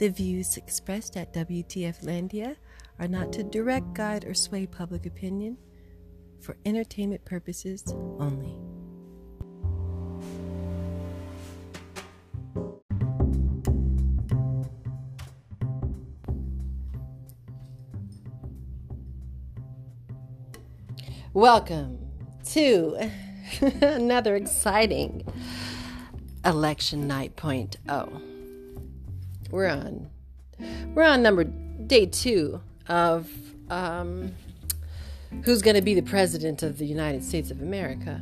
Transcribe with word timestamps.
The 0.00 0.08
views 0.08 0.56
expressed 0.56 1.18
at 1.18 1.34
WTF 1.34 2.04
Landia 2.04 2.56
are 2.98 3.06
not 3.06 3.34
to 3.34 3.42
direct, 3.42 3.92
guide, 3.92 4.24
or 4.24 4.32
sway 4.32 4.64
public 4.64 5.04
opinion 5.04 5.58
for 6.40 6.56
entertainment 6.64 7.22
purposes 7.26 7.84
only. 8.18 8.56
Welcome 21.34 21.98
to 22.46 23.10
another 23.82 24.36
exciting 24.36 25.30
election 26.42 27.06
night 27.06 27.36
point. 27.36 27.76
Oh, 27.86 28.22
we're 29.50 29.68
on 29.68 30.08
we're 30.94 31.04
on 31.04 31.22
number 31.22 31.44
day 31.44 32.06
two 32.06 32.60
of 32.88 33.30
um, 33.68 34.34
who's 35.44 35.62
going 35.62 35.76
to 35.76 35.82
be 35.82 35.94
the 35.94 36.02
president 36.02 36.62
of 36.62 36.78
the 36.78 36.86
United 36.86 37.24
States 37.24 37.50
of 37.50 37.60
America 37.62 38.20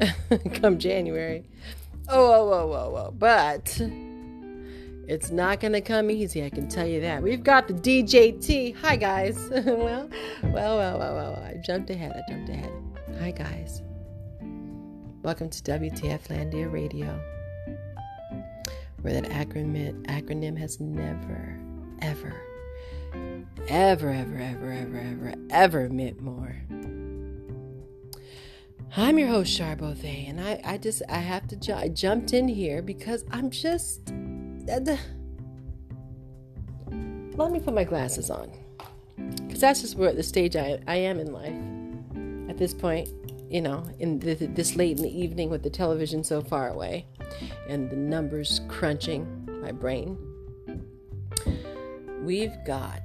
come 0.54 0.78
January. 0.78 1.44
Oh, 2.08 2.46
whoa, 2.46 2.46
whoa, 2.46 2.66
whoa, 2.66 2.90
whoa! 2.90 3.14
But 3.16 3.80
it's 5.08 5.30
not 5.30 5.60
going 5.60 5.72
to 5.72 5.80
come 5.80 6.10
easy. 6.10 6.44
I 6.44 6.50
can 6.50 6.68
tell 6.68 6.86
you 6.86 7.00
that. 7.00 7.22
We've 7.22 7.42
got 7.42 7.68
the 7.68 7.74
DJT. 7.74 8.76
Hi, 8.76 8.96
guys. 8.96 9.48
well, 9.50 9.64
well, 9.64 10.08
well, 10.42 10.98
well, 10.98 11.14
well. 11.14 11.42
I 11.44 11.60
jumped 11.64 11.90
ahead. 11.90 12.12
I 12.12 12.30
jumped 12.30 12.48
ahead. 12.48 12.72
Hi, 13.20 13.30
guys. 13.30 13.82
Welcome 15.22 15.50
to 15.50 15.62
WTF 15.62 16.28
Landia 16.28 16.72
Radio, 16.72 17.20
where 19.02 19.12
that 19.20 19.24
acronym, 19.24 20.04
acronym 20.06 20.56
has 20.56 20.80
never, 20.80 21.58
ever, 22.00 22.34
ever, 23.68 24.10
ever, 24.10 24.38
ever, 24.40 24.72
ever, 24.72 24.98
ever, 24.98 25.34
ever 25.50 25.88
meant 25.90 26.20
more. 26.20 26.56
I'm 28.96 29.18
your 29.18 29.28
host, 29.28 29.58
Charbothe, 29.58 30.28
and 30.28 30.40
I, 30.40 30.60
I 30.64 30.78
just, 30.78 31.02
I 31.08 31.18
have 31.18 31.48
to, 31.48 31.56
ju- 31.56 31.74
I 31.74 31.88
jumped 31.88 32.32
in 32.32 32.46
here 32.46 32.82
because 32.82 33.24
I'm 33.30 33.50
just, 33.50 34.10
uh, 34.10 34.96
let 37.34 37.50
me 37.50 37.58
put 37.58 37.74
my 37.74 37.84
glasses 37.84 38.30
on. 38.30 38.52
Because 39.46 39.60
that's 39.60 39.80
just 39.80 39.96
where 39.96 40.12
the 40.12 40.22
stage 40.22 40.56
I, 40.56 40.78
I 40.86 40.96
am 40.96 41.18
in 41.18 41.32
life 41.32 42.50
at 42.50 42.58
this 42.58 42.74
point 42.74 43.08
you 43.52 43.60
know, 43.60 43.84
in 43.98 44.18
the, 44.18 44.34
this 44.34 44.76
late 44.76 44.96
in 44.96 45.02
the 45.02 45.20
evening 45.20 45.50
with 45.50 45.62
the 45.62 45.68
television 45.68 46.24
so 46.24 46.40
far 46.40 46.70
away 46.70 47.04
and 47.68 47.90
the 47.90 47.96
numbers 47.96 48.60
crunching 48.68 49.26
my 49.62 49.72
brain. 49.72 50.18
We've 52.22 52.56
got 52.64 53.02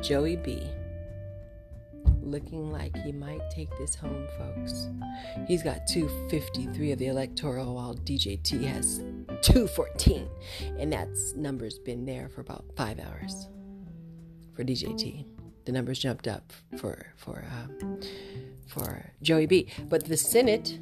Joey 0.00 0.36
B 0.36 0.62
looking 2.22 2.70
like 2.70 2.96
he 2.98 3.12
might 3.12 3.40
take 3.50 3.68
this 3.78 3.94
home, 3.94 4.26
folks. 4.36 4.88
He's 5.46 5.62
got 5.62 5.86
253 5.86 6.92
of 6.92 6.98
the 6.98 7.06
electoral, 7.06 7.74
while 7.74 7.94
DJT 7.94 8.64
has 8.64 8.98
214, 9.42 10.28
and 10.78 10.92
that's 10.92 11.34
numbers 11.34 11.78
been 11.78 12.04
there 12.04 12.28
for 12.28 12.40
about 12.40 12.64
five 12.76 12.98
hours 13.00 13.48
for 14.54 14.64
DJT 14.64 15.24
the 15.68 15.72
numbers 15.72 15.98
jumped 15.98 16.26
up 16.26 16.50
for 16.78 17.12
for 17.14 17.44
uh, 17.44 17.84
for 18.66 19.12
Joey 19.20 19.44
B. 19.44 19.68
But 19.86 20.06
the 20.06 20.16
Senate, 20.16 20.78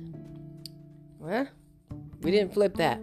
we 2.22 2.30
didn't 2.30 2.52
flip 2.52 2.74
that. 2.76 3.00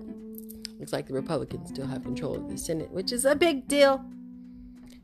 Looks 0.79 0.93
like 0.93 1.07
the 1.07 1.13
Republicans 1.13 1.69
still 1.69 1.87
have 1.87 2.03
control 2.03 2.35
of 2.35 2.49
the 2.49 2.57
Senate, 2.57 2.91
which 2.91 3.11
is 3.11 3.25
a 3.25 3.35
big 3.35 3.67
deal 3.67 4.03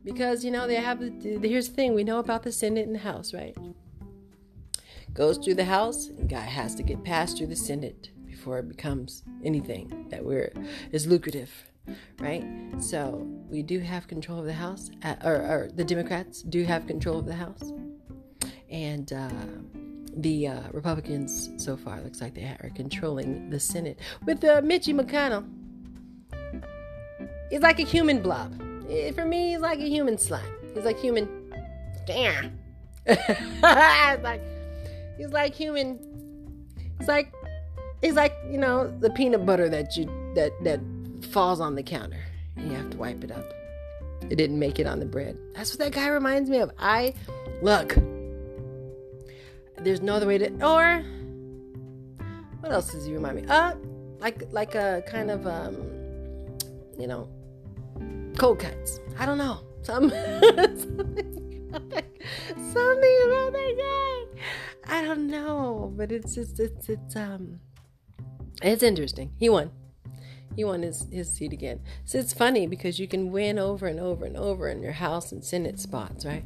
because 0.04 0.44
you 0.44 0.52
know 0.52 0.68
they 0.68 0.76
have. 0.76 1.00
The, 1.00 1.40
here's 1.48 1.70
the 1.70 1.76
thing: 1.76 1.94
we 1.94 2.04
know 2.04 2.20
about 2.20 2.44
the 2.44 2.52
Senate 2.52 2.86
and 2.86 2.96
the 2.96 3.00
House, 3.00 3.34
right? 3.34 3.56
Goes 5.14 5.38
through 5.38 5.56
the 5.56 5.66
House, 5.66 6.08
and 6.08 6.30
guy 6.30 6.42
has 6.42 6.76
to 6.76 6.84
get 6.84 7.04
passed 7.04 7.38
through 7.38 7.48
the 7.48 7.56
Senate 7.56 8.10
before 8.26 8.60
it 8.60 8.68
becomes 8.68 9.24
anything 9.44 10.08
that 10.10 10.24
we're 10.24 10.52
is 10.92 11.08
lucrative 11.08 11.52
right? 12.20 12.46
So 12.80 13.28
we 13.50 13.64
do 13.64 13.80
have 13.80 14.08
control 14.08 14.40
of 14.40 14.46
the 14.46 14.54
House, 14.54 14.92
uh, 15.04 15.16
or, 15.24 15.36
or, 15.36 15.70
the 15.74 15.84
Democrats 15.84 16.42
do 16.44 16.64
have 16.64 16.88
control 16.88 17.20
of 17.20 17.26
the 17.26 17.34
House, 17.34 17.72
and 18.70 19.12
uh, 19.12 19.30
the 20.16 20.48
uh, 20.48 20.62
Republicans 20.72 21.50
so 21.58 21.78
far 21.78 22.02
looks 22.02 22.22
like 22.22 22.34
they 22.34 22.44
are 22.44 22.72
controlling 22.76 23.50
the 23.50 23.60
Senate 23.60 24.00
with 24.26 24.44
uh, 24.44 24.62
Mitchie 24.62 25.00
McConnell. 25.00 25.48
He's 27.50 27.62
like 27.62 27.80
a 27.80 27.84
human 27.84 28.22
blob. 28.22 28.62
Eh, 28.90 29.12
for 29.12 29.26
me, 29.26 29.52
he's 29.52 29.60
like 29.60 29.80
a 29.80 29.88
human 29.88 30.18
slime. 30.18 30.54
He's 30.74 30.86
like 30.86 31.00
human. 31.00 31.28
Damn. 32.06 32.58
like 33.62 34.42
he's 35.18 35.30
like 35.30 35.54
human. 35.54 36.00
It's 37.00 37.08
like 37.08 37.34
it's 38.02 38.16
like 38.16 38.36
you 38.50 38.58
know 38.58 38.88
the 39.00 39.10
peanut 39.10 39.46
butter 39.46 39.70
that 39.70 39.98
you 39.98 40.06
that 40.36 40.52
that 40.64 40.80
falls 41.32 41.60
on 41.60 41.76
the 41.76 41.84
counter 41.84 42.24
and 42.56 42.70
you 42.72 42.78
have 42.78 42.90
to 42.92 42.98
wipe 42.98 43.24
it 43.24 43.32
up. 43.32 43.46
It 44.30 44.36
didn't 44.36 44.60
make 44.60 44.80
it 44.80 44.86
on 44.86 45.00
the 45.00 45.06
bread. 45.06 45.38
That's 45.56 45.72
what 45.72 45.80
that 45.80 45.92
guy 45.92 46.08
reminds 46.10 46.50
me 46.50 46.58
of. 46.60 46.72
I 46.78 47.14
look. 47.62 47.98
There's 49.82 50.02
no 50.02 50.16
other 50.16 50.28
way 50.28 50.38
to 50.38 50.50
or 50.66 51.04
what 52.60 52.72
else 52.72 52.92
does 52.92 53.06
he 53.06 53.14
remind 53.14 53.38
me? 53.38 53.46
Uh 53.48 53.76
like 54.20 54.52
like 54.52 54.76
a 54.76 55.04
kind 55.08 55.32
of 55.32 55.48
um 55.48 55.76
you 56.98 57.08
know 57.08 57.30
cold 58.38 58.60
cuts. 58.60 59.00
I 59.18 59.26
don't 59.26 59.38
know. 59.38 59.62
Some 59.84 60.10
something, 60.10 60.20
about 63.26 63.54
that 63.54 63.76
guy. 63.78 64.98
I 64.98 65.02
don't 65.02 65.28
know, 65.28 65.94
but 65.96 66.12
it's 66.12 66.36
just 66.36 66.60
it's 66.60 66.90
it's 66.90 67.16
um 67.16 67.62
it's 68.62 68.84
interesting. 68.84 69.32
He 69.40 69.50
won 69.50 69.72
he 70.56 70.66
won 70.66 70.82
his, 70.82 71.08
his 71.12 71.32
seat 71.32 71.54
again. 71.54 71.80
So 72.04 72.18
it's 72.18 72.34
funny 72.34 72.68
because 72.68 73.00
you 73.00 73.08
can 73.08 73.32
win 73.32 73.58
over 73.58 73.88
and 73.88 74.00
over 74.00 74.26
and 74.26 74.36
over 74.36 74.68
in 74.68 74.82
your 74.82 74.92
House 74.92 75.32
and 75.32 75.42
Senate 75.44 75.80
spots, 75.80 76.26
right? 76.26 76.44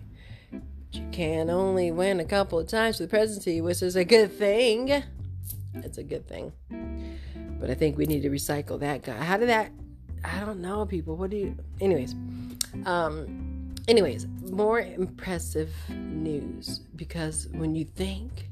You 0.94 1.08
can 1.12 1.50
only 1.50 1.92
win 1.92 2.20
a 2.20 2.26
couple 2.26 2.60
of 2.60 2.68
times 2.68 2.98
for 2.98 3.04
the 3.04 3.10
presidency, 3.10 3.62
which 3.62 3.82
is 3.82 3.96
a 3.96 4.06
good 4.06 4.32
thing. 4.32 5.04
It's 5.76 5.98
a 5.98 6.04
good 6.04 6.28
thing. 6.28 6.54
But 7.60 7.70
I 7.70 7.74
think 7.74 7.98
we 7.98 8.06
need 8.06 8.22
to 8.22 8.30
recycle 8.30 8.80
that 8.80 9.04
guy. 9.04 9.18
How 9.18 9.38
did 9.38 9.50
that? 9.50 9.72
I 10.24 10.40
don't 10.40 10.62
know, 10.62 10.86
people. 10.86 11.16
What 11.16 11.32
do 11.32 11.38
you? 11.38 11.58
Anyways, 11.82 12.16
um, 12.86 13.74
anyways, 13.88 14.28
more 14.52 14.80
impressive 14.80 15.74
news 15.90 16.80
because 16.96 17.48
when 17.52 17.76
you 17.76 17.86
think, 17.86 18.50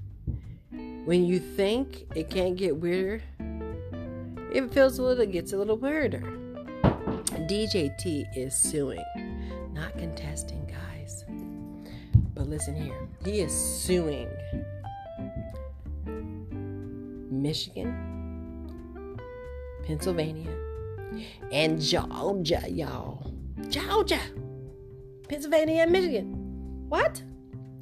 when 1.06 1.26
you 1.26 1.40
think 1.40 2.06
it 2.16 2.30
can't 2.30 2.58
get 2.58 2.76
weirder 2.76 3.22
it 4.52 4.70
feels 4.74 5.00
a 5.00 5.04
little, 5.04 5.24
it 5.24 5.32
gets 5.32 5.54
a 5.54 5.58
little 5.58 5.78
weirder. 5.78 6.20
DJT 7.48 8.38
is 8.38 8.54
suing, 8.54 9.04
not 9.74 9.98
contesting, 9.98 10.66
guys. 10.66 10.91
But 12.34 12.48
listen 12.48 12.76
here, 12.76 13.08
he 13.24 13.42
is 13.42 13.54
suing 13.54 14.30
Michigan, 17.30 19.18
Pennsylvania, 19.86 20.50
and 21.52 21.82
Georgia, 21.82 22.64
y'all. 22.70 23.34
Georgia, 23.70 24.20
Pennsylvania, 25.28 25.84
and 25.84 25.92
Michigan. 25.92 26.86
What? 26.90 27.22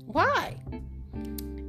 Why? 0.06 0.56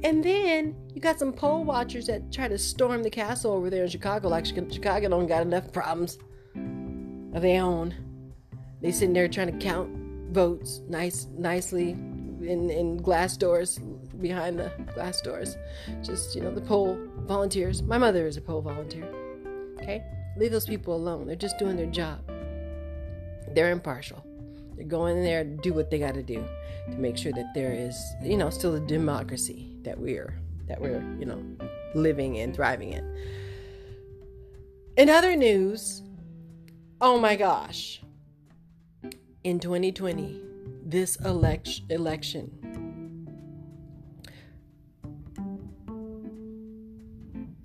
And 0.03 0.23
then 0.23 0.75
you 0.93 1.01
got 1.01 1.19
some 1.19 1.31
poll 1.31 1.63
watchers 1.63 2.07
that 2.07 2.31
try 2.31 2.47
to 2.47 2.57
storm 2.57 3.03
the 3.03 3.09
castle 3.09 3.53
over 3.53 3.69
there 3.69 3.83
in 3.83 3.89
Chicago, 3.89 4.29
like 4.29 4.45
Chicago 4.45 5.09
don't 5.09 5.27
got 5.27 5.43
enough 5.43 5.71
problems 5.71 6.17
of 7.33 7.41
their 7.41 7.61
own. 7.61 7.93
They 8.81 8.91
sitting 8.91 9.13
there 9.13 9.27
trying 9.27 9.57
to 9.57 9.65
count 9.65 9.89
votes 10.31 10.81
nice, 10.87 11.27
nicely 11.37 11.95
in, 12.43 12.69
in 12.69 12.97
glass 12.97 13.37
doors 13.37 13.79
behind 14.19 14.59
the 14.59 14.71
glass 14.93 15.21
doors. 15.21 15.57
Just 16.01 16.35
you 16.35 16.41
know 16.41 16.53
the 16.53 16.61
poll 16.61 16.97
volunteers. 17.19 17.81
My 17.81 17.97
mother 17.97 18.27
is 18.27 18.37
a 18.37 18.41
poll 18.41 18.61
volunteer. 18.61 19.07
Okay, 19.81 20.03
leave 20.37 20.51
those 20.51 20.65
people 20.65 20.95
alone. 20.95 21.27
They're 21.27 21.35
just 21.35 21.57
doing 21.57 21.75
their 21.75 21.87
job. 21.87 22.19
They're 23.53 23.71
impartial. 23.71 24.23
They're 24.75 24.85
going 24.85 25.17
in 25.17 25.23
there 25.23 25.43
to 25.43 25.49
do 25.49 25.73
what 25.73 25.89
they 25.89 25.99
got 25.99 26.13
to 26.13 26.23
do 26.23 26.45
to 26.89 26.97
make 26.97 27.17
sure 27.17 27.31
that 27.33 27.53
there 27.53 27.73
is, 27.73 27.95
you 28.23 28.37
know, 28.37 28.49
still 28.49 28.75
a 28.75 28.79
democracy 28.79 29.75
that 29.83 29.99
we're 29.99 30.33
that 30.67 30.79
we're 30.79 31.03
you 31.19 31.25
know 31.25 31.43
living 31.95 32.37
and 32.37 32.55
thriving 32.55 32.93
in. 32.93 33.15
In 34.97 35.09
other 35.09 35.35
news, 35.35 36.01
oh 36.99 37.19
my 37.19 37.35
gosh, 37.35 38.01
in 39.43 39.59
2020, 39.59 40.41
this 40.91 41.15
elect- 41.17 41.81
election. 41.89 42.51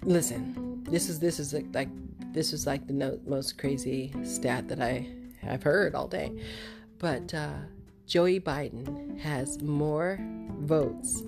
Listen, 0.05 0.85
this 0.85 1.09
is 1.09 1.19
this 1.19 1.41
is 1.41 1.53
like 1.53 1.89
this 2.33 2.53
was 2.53 2.67
like 2.67 2.87
the 2.87 2.93
no, 2.93 3.19
most 3.27 3.59
crazy 3.59 4.15
stat 4.23 4.69
that 4.69 4.81
I 4.81 5.09
have 5.41 5.65
heard 5.65 5.97
all 5.97 6.07
day. 6.07 6.33
But 6.99 7.35
uh, 7.35 7.55
Joey 8.07 8.39
Biden 8.39 9.19
has 9.19 9.61
more 9.61 10.21
votes 10.61 11.25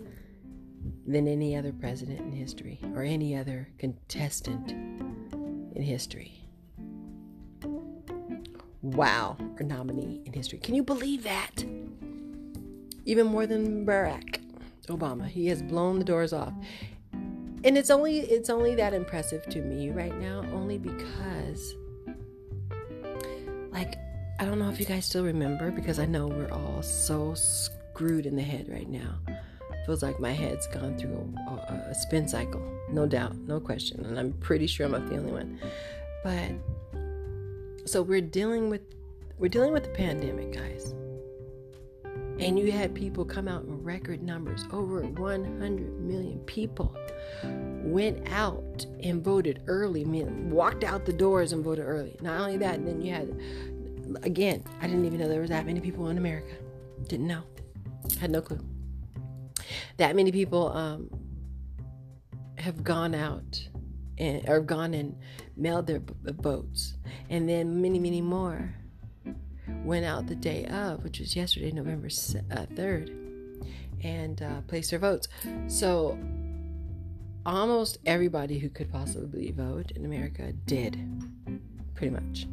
than 1.05 1.27
any 1.27 1.57
other 1.57 1.73
president 1.73 2.21
in 2.21 2.33
history 2.33 2.79
or 2.95 3.03
any 3.03 3.37
other 3.37 3.69
contestant 3.79 4.71
in 4.71 5.83
history. 5.83 6.35
Wow, 8.83 9.37
or 9.59 9.67
nominee 9.67 10.23
in 10.25 10.33
history. 10.33 10.61
Can 10.61 10.77
you 10.77 10.85
believe 10.85 11.25
that? 11.25 11.65
Even 13.09 13.27
more 13.27 13.47
than 13.47 13.87
Barack 13.87 14.39
Obama. 14.89 15.27
He 15.27 15.47
has 15.47 15.63
blown 15.63 15.99
the 15.99 16.05
doors 16.05 16.35
off. 16.35 16.53
And 17.65 17.79
it's 17.79 17.89
only 17.89 18.19
it's 18.19 18.51
only 18.51 18.75
that 18.75 18.93
impressive 18.93 19.45
to 19.47 19.63
me 19.63 19.89
right 19.89 20.15
now 20.21 20.45
only 20.53 20.77
because 20.77 21.75
like 23.73 23.97
I 24.39 24.45
don't 24.45 24.59
know 24.59 24.69
if 24.69 24.79
you 24.79 24.85
guys 24.85 25.07
still 25.07 25.25
remember 25.25 25.71
because 25.71 25.99
I 25.99 26.05
know 26.05 26.27
we're 26.27 26.53
all 26.53 26.83
so 26.83 27.33
screwed 27.33 28.27
in 28.27 28.37
the 28.37 28.43
head 28.43 28.69
right 28.69 28.89
now. 28.89 29.19
Feels 29.87 30.03
like 30.03 30.21
my 30.21 30.33
head's 30.33 30.67
gone 30.67 30.99
through 30.99 31.35
a, 31.49 31.51
a, 31.51 31.87
a 31.91 31.95
spin 31.95 32.29
cycle, 32.29 32.63
no 32.91 33.07
doubt, 33.07 33.35
no 33.37 33.59
question, 33.59 34.05
and 34.05 34.19
I'm 34.19 34.35
pretty 34.35 34.67
sure 34.67 34.85
I'm 34.85 34.93
not 34.93 35.09
the 35.09 35.17
only 35.17 35.33
one. 35.33 35.59
But 36.23 37.89
so 37.89 38.03
we're 38.03 38.21
dealing 38.21 38.69
with 38.69 38.83
we're 39.39 39.49
dealing 39.49 39.73
with 39.73 39.85
the 39.85 39.91
pandemic, 39.91 40.53
guys. 40.53 40.95
And 42.39 42.59
you 42.59 42.71
had 42.71 42.95
people 42.95 43.25
come 43.25 43.49
out 43.49 43.65
in 43.65 43.83
record 43.83 44.23
numbers. 44.23 44.65
Over 44.73 45.03
100 45.03 46.01
million 46.01 46.39
people 46.41 46.97
went 47.43 48.29
out 48.31 48.87
and 49.03 49.25
voted 49.25 49.63
early, 49.67 50.05
walked 50.05 50.85
out 50.85 51.05
the 51.05 51.13
doors 51.13 51.53
and 51.53 51.65
voted 51.65 51.85
early. 51.85 52.17
Not 52.21 52.41
only 52.41 52.57
that, 52.59 52.85
then 52.85 53.03
you 53.03 53.13
had 53.13 53.41
again, 54.23 54.63
I 54.81 54.87
didn't 54.87 55.05
even 55.05 55.19
know 55.19 55.29
there 55.29 55.41
was 55.41 55.51
that 55.51 55.67
many 55.67 55.81
people 55.81 56.09
in 56.09 56.19
America. 56.19 56.55
Didn't 57.07 57.27
know. 57.27 57.43
Had 58.21 58.31
no 58.31 58.41
clue. 58.41 58.61
That 59.97 60.17
many 60.17 60.33
people 60.33 60.73
um, 60.73 61.11
have 62.57 62.83
gone 62.83 63.15
out 63.15 63.69
and 64.17 64.49
or 64.49 64.61
gone 64.61 64.95
and 64.95 65.17
mailed 65.57 65.87
their 65.87 66.01
votes, 66.25 66.95
and 67.31 67.49
then 67.49 67.81
many, 67.81 67.99
many 67.99 68.21
more 68.21 68.75
went 69.85 70.05
out 70.05 70.27
the 70.27 70.35
day 70.35 70.65
of, 70.67 71.05
which 71.05 71.21
was 71.21 71.35
yesterday, 71.37 71.71
November 71.73 72.09
uh, 72.51 72.67
third, 72.75 73.11
and 74.03 74.43
uh, 74.43 74.61
placed 74.67 74.91
their 74.91 74.99
votes. 74.99 75.29
So 75.67 76.19
almost 77.47 77.99
everybody 78.07 78.59
who 78.59 78.69
could 78.69 78.91
possibly 78.91 79.53
vote 79.53 79.91
in 79.93 80.05
America 80.05 80.53
did, 80.67 80.99
pretty 81.95 82.11
much, 82.11 82.47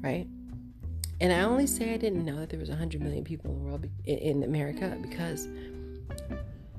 right? 0.00 0.26
And 1.20 1.32
I 1.32 1.42
only 1.42 1.66
say 1.66 1.94
I 1.94 1.96
didn't 1.96 2.24
know 2.24 2.36
that 2.36 2.50
there 2.50 2.58
was 2.58 2.68
100 2.68 3.00
million 3.00 3.22
people 3.22 3.50
in 3.50 3.58
the 3.58 3.64
world 3.64 3.86
in 4.04 4.42
America 4.42 4.98
because 5.00 5.46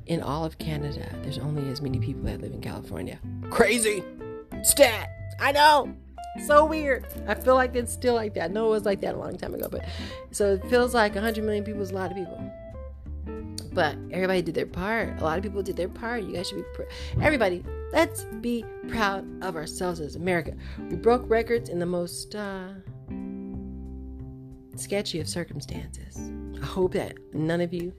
in 0.06 0.22
all 0.22 0.44
of 0.44 0.58
Canada, 0.58 1.08
there's 1.22 1.38
only 1.38 1.70
as 1.70 1.82
many 1.82 2.00
people 2.00 2.24
that 2.24 2.42
live 2.42 2.52
in 2.52 2.62
California. 2.62 3.20
Crazy 3.50 4.04
stat. 4.64 5.10
I 5.40 5.52
know. 5.52 5.96
So 6.46 6.66
weird. 6.66 7.06
I 7.28 7.36
feel 7.36 7.56
like 7.56 7.76
it's 7.76 7.94
still 7.94 8.16
like 8.16 8.34
that. 8.34 8.52
No, 8.52 8.68
it 8.68 8.70
was 8.72 8.86
like 8.86 9.02
that 9.02 9.16
a 9.16 9.18
long 9.18 9.38
time 9.38 9.54
ago, 9.54 9.68
but 9.70 9.86
so 10.32 10.54
it 10.54 10.66
feels 10.70 10.94
like 10.94 11.14
100 11.14 11.44
million 11.44 11.64
people 11.64 11.82
is 11.82 11.92
a 11.92 11.96
lot 11.96 12.12
of 12.12 12.18
people. 12.18 12.52
But 13.72 13.96
everybody 14.12 14.42
did 14.42 14.56
their 14.56 14.68
part. 14.68 15.20
A 15.20 15.24
lot 15.24 15.38
of 15.38 15.44
people 15.44 15.64
did 15.64 15.76
their 15.76 15.90
part. 15.90 16.24
You 16.24 16.34
guys 16.34 16.48
should 16.48 16.58
be 16.58 16.64
pr- 16.74 17.22
everybody. 17.22 17.64
Let's 17.92 18.24
be 18.42 18.66
proud 18.88 19.26
of 19.44 19.56
ourselves 19.56 20.00
as 20.00 20.16
America. 20.16 20.54
We 20.90 20.96
broke 20.96 21.28
records 21.28 21.70
in 21.70 21.80
the 21.80 21.86
most 21.86 22.36
uh, 22.36 22.70
sketchy 24.76 25.20
of 25.20 25.28
circumstances. 25.28 26.32
I 26.62 26.66
hope 26.66 26.94
that 26.94 27.18
none 27.34 27.62
of 27.62 27.74
you, 27.74 27.94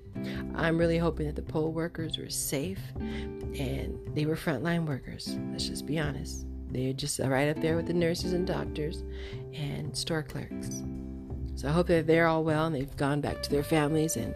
I'm 0.54 0.78
really 0.78 0.98
hoping 0.98 1.26
that 1.26 1.36
the 1.36 1.42
poll 1.42 1.72
workers 1.72 2.18
were 2.18 2.30
safe 2.30 2.80
and 2.96 3.98
they 4.14 4.26
were 4.26 4.36
frontline 4.36 4.86
workers. 4.86 5.36
Let's 5.50 5.68
just 5.68 5.86
be 5.86 5.98
honest. 5.98 6.46
They're 6.74 6.92
just 6.92 7.18
right 7.18 7.48
up 7.48 7.60
there 7.62 7.76
with 7.76 7.86
the 7.86 7.94
nurses 7.94 8.32
and 8.32 8.46
doctors 8.46 9.02
and 9.54 9.96
store 9.96 10.22
clerks. 10.22 10.82
So 11.54 11.68
I 11.68 11.72
hope 11.72 11.86
that 11.86 12.06
they're 12.06 12.26
all 12.26 12.44
well 12.44 12.66
and 12.66 12.74
they've 12.74 12.96
gone 12.96 13.20
back 13.20 13.42
to 13.44 13.50
their 13.50 13.62
families 13.62 14.16
and 14.16 14.34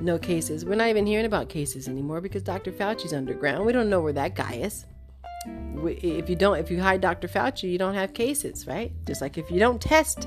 no 0.00 0.18
cases. 0.18 0.64
We're 0.64 0.74
not 0.74 0.88
even 0.88 1.06
hearing 1.06 1.26
about 1.26 1.48
cases 1.48 1.86
anymore 1.86 2.20
because 2.20 2.42
Dr. 2.42 2.72
Fauci's 2.72 3.12
underground. 3.12 3.64
We 3.64 3.72
don't 3.72 3.90
know 3.90 4.00
where 4.00 4.14
that 4.14 4.34
guy 4.34 4.54
is. 4.54 4.86
If 5.46 6.30
you 6.30 6.36
don't, 6.36 6.56
if 6.56 6.70
you 6.70 6.80
hide 6.80 7.02
Dr. 7.02 7.28
Fauci, 7.28 7.70
you 7.70 7.78
don't 7.78 7.94
have 7.94 8.14
cases, 8.14 8.66
right? 8.66 8.90
Just 9.06 9.20
like 9.20 9.36
if 9.36 9.50
you 9.50 9.60
don't 9.60 9.80
test 9.80 10.26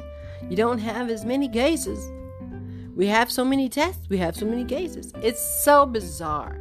you 0.50 0.56
don't 0.56 0.80
have 0.80 1.10
as 1.10 1.26
many 1.26 1.50
cases. 1.50 2.12
We 2.96 3.08
have 3.08 3.32
so 3.32 3.44
many 3.44 3.70
tests, 3.70 4.08
we 4.10 4.18
have 4.18 4.36
so 4.36 4.46
many 4.46 4.66
cases. 4.66 5.12
It's 5.22 5.64
so 5.64 5.86
bizarre. 5.86 6.58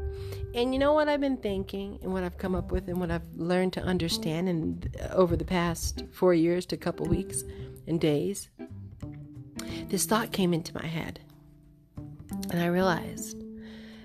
And 0.56 0.72
you 0.72 0.78
know 0.78 0.94
what 0.94 1.06
I've 1.06 1.20
been 1.20 1.36
thinking 1.36 1.98
and 2.02 2.14
what 2.14 2.24
I've 2.24 2.38
come 2.38 2.54
up 2.54 2.72
with 2.72 2.88
and 2.88 2.98
what 2.98 3.10
I've 3.10 3.30
learned 3.36 3.74
to 3.74 3.82
understand 3.82 4.48
and 4.48 4.96
over 5.12 5.36
the 5.36 5.44
past 5.44 6.02
4 6.12 6.32
years 6.32 6.64
to 6.66 6.76
a 6.76 6.78
couple 6.78 7.04
weeks 7.04 7.44
and 7.86 8.00
days. 8.00 8.48
This 9.90 10.06
thought 10.06 10.32
came 10.32 10.54
into 10.54 10.74
my 10.74 10.86
head. 10.86 11.20
And 12.50 12.62
I 12.62 12.66
realized 12.68 13.44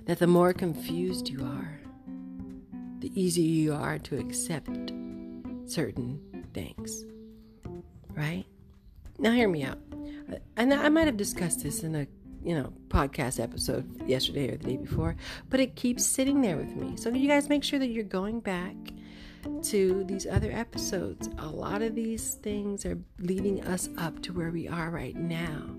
that 0.08 0.20
the 0.20 0.28
more 0.28 0.52
confused 0.52 1.30
you 1.30 1.42
are, 1.46 1.80
the 3.00 3.12
easier 3.20 3.46
you 3.46 3.74
are 3.74 3.98
to 4.00 4.20
accept 4.20 4.92
certain 5.66 6.20
things. 6.54 7.06
Right? 8.14 8.44
Now, 9.18 9.32
hear 9.32 9.48
me 9.48 9.64
out. 9.64 9.80
And 10.58 10.74
I 10.74 10.90
might 10.90 11.08
have 11.08 11.16
discussed 11.16 11.64
this 11.64 11.82
in 11.82 11.96
a 11.96 12.08
you 12.44 12.56
know 12.56 12.74
podcast 12.88 13.40
episode 13.40 14.08
yesterday 14.08 14.50
or 14.50 14.58
the 14.58 14.66
day 14.66 14.78
before, 14.78 15.16
but 15.50 15.60
it 15.60 15.76
keeps 15.76 16.06
sitting 16.06 16.42
there 16.42 16.58
with 16.58 16.76
me. 16.76 16.98
So 16.98 17.10
you 17.10 17.28
guys 17.28 17.50
make 17.50 17.64
sure 17.64 17.80
that 17.80 17.88
you're 17.88 18.04
going 18.04 18.40
back 18.40 18.76
to 19.64 20.04
these 20.04 20.28
other 20.28 20.52
episodes. 20.52 21.30
A 21.40 21.48
lot 21.48 21.82
of 21.82 21.96
these 21.96 22.36
things 22.36 22.86
are 22.86 22.98
leading 23.20 23.64
us 23.66 23.90
up 23.98 24.22
to 24.24 24.34
where 24.34 24.52
we 24.52 24.68
are 24.68 24.90
right 24.90 25.16
now. 25.16 25.76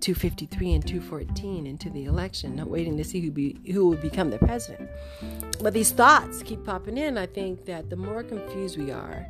253 0.00 0.74
and 0.74 0.86
214 0.86 1.64
into 1.64 1.88
the 1.88 2.04
election, 2.04 2.56
not 2.56 2.68
waiting 2.68 2.96
to 2.96 3.04
see 3.04 3.20
who 3.20 3.30
be 3.30 3.56
who 3.72 3.88
will 3.88 3.96
become 3.96 4.30
the 4.30 4.38
president. 4.38 4.90
But 5.60 5.74
these 5.74 5.92
thoughts 5.92 6.42
keep 6.42 6.64
popping 6.64 6.98
in. 6.98 7.16
I 7.16 7.26
think 7.26 7.66
that 7.66 7.88
the 7.88 7.96
more 7.96 8.24
confused 8.24 8.76
we 8.76 8.90
are, 8.90 9.24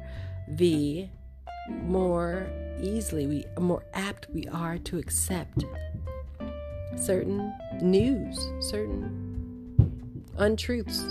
the 0.49 1.09
more 1.69 2.47
easily 2.81 3.27
we 3.27 3.45
more 3.59 3.85
apt 3.93 4.29
we 4.31 4.49
are 4.49 4.79
to 4.79 4.99
accept 4.99 5.65
certain 6.97 7.53
news, 7.81 8.39
certain 8.61 9.23
untruths. 10.39 11.05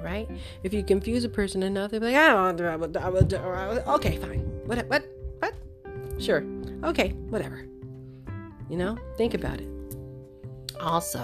Right? 0.00 0.30
If 0.62 0.72
you 0.72 0.82
confuse 0.82 1.24
a 1.24 1.28
person 1.28 1.62
enough, 1.62 1.90
they'll 1.90 2.00
be 2.00 2.06
like, 2.06 2.16
"I 2.16 2.52
don't, 2.52 2.80
will, 2.80 3.94
okay, 3.94 4.16
fine. 4.16 4.40
What? 4.64 4.86
What? 4.88 5.04
What? 5.40 5.54
Sure. 6.18 6.42
Okay, 6.84 7.10
whatever." 7.28 7.66
You 8.70 8.76
know, 8.76 8.96
think 9.16 9.34
about 9.34 9.60
it. 9.60 9.68
Also, 10.80 11.20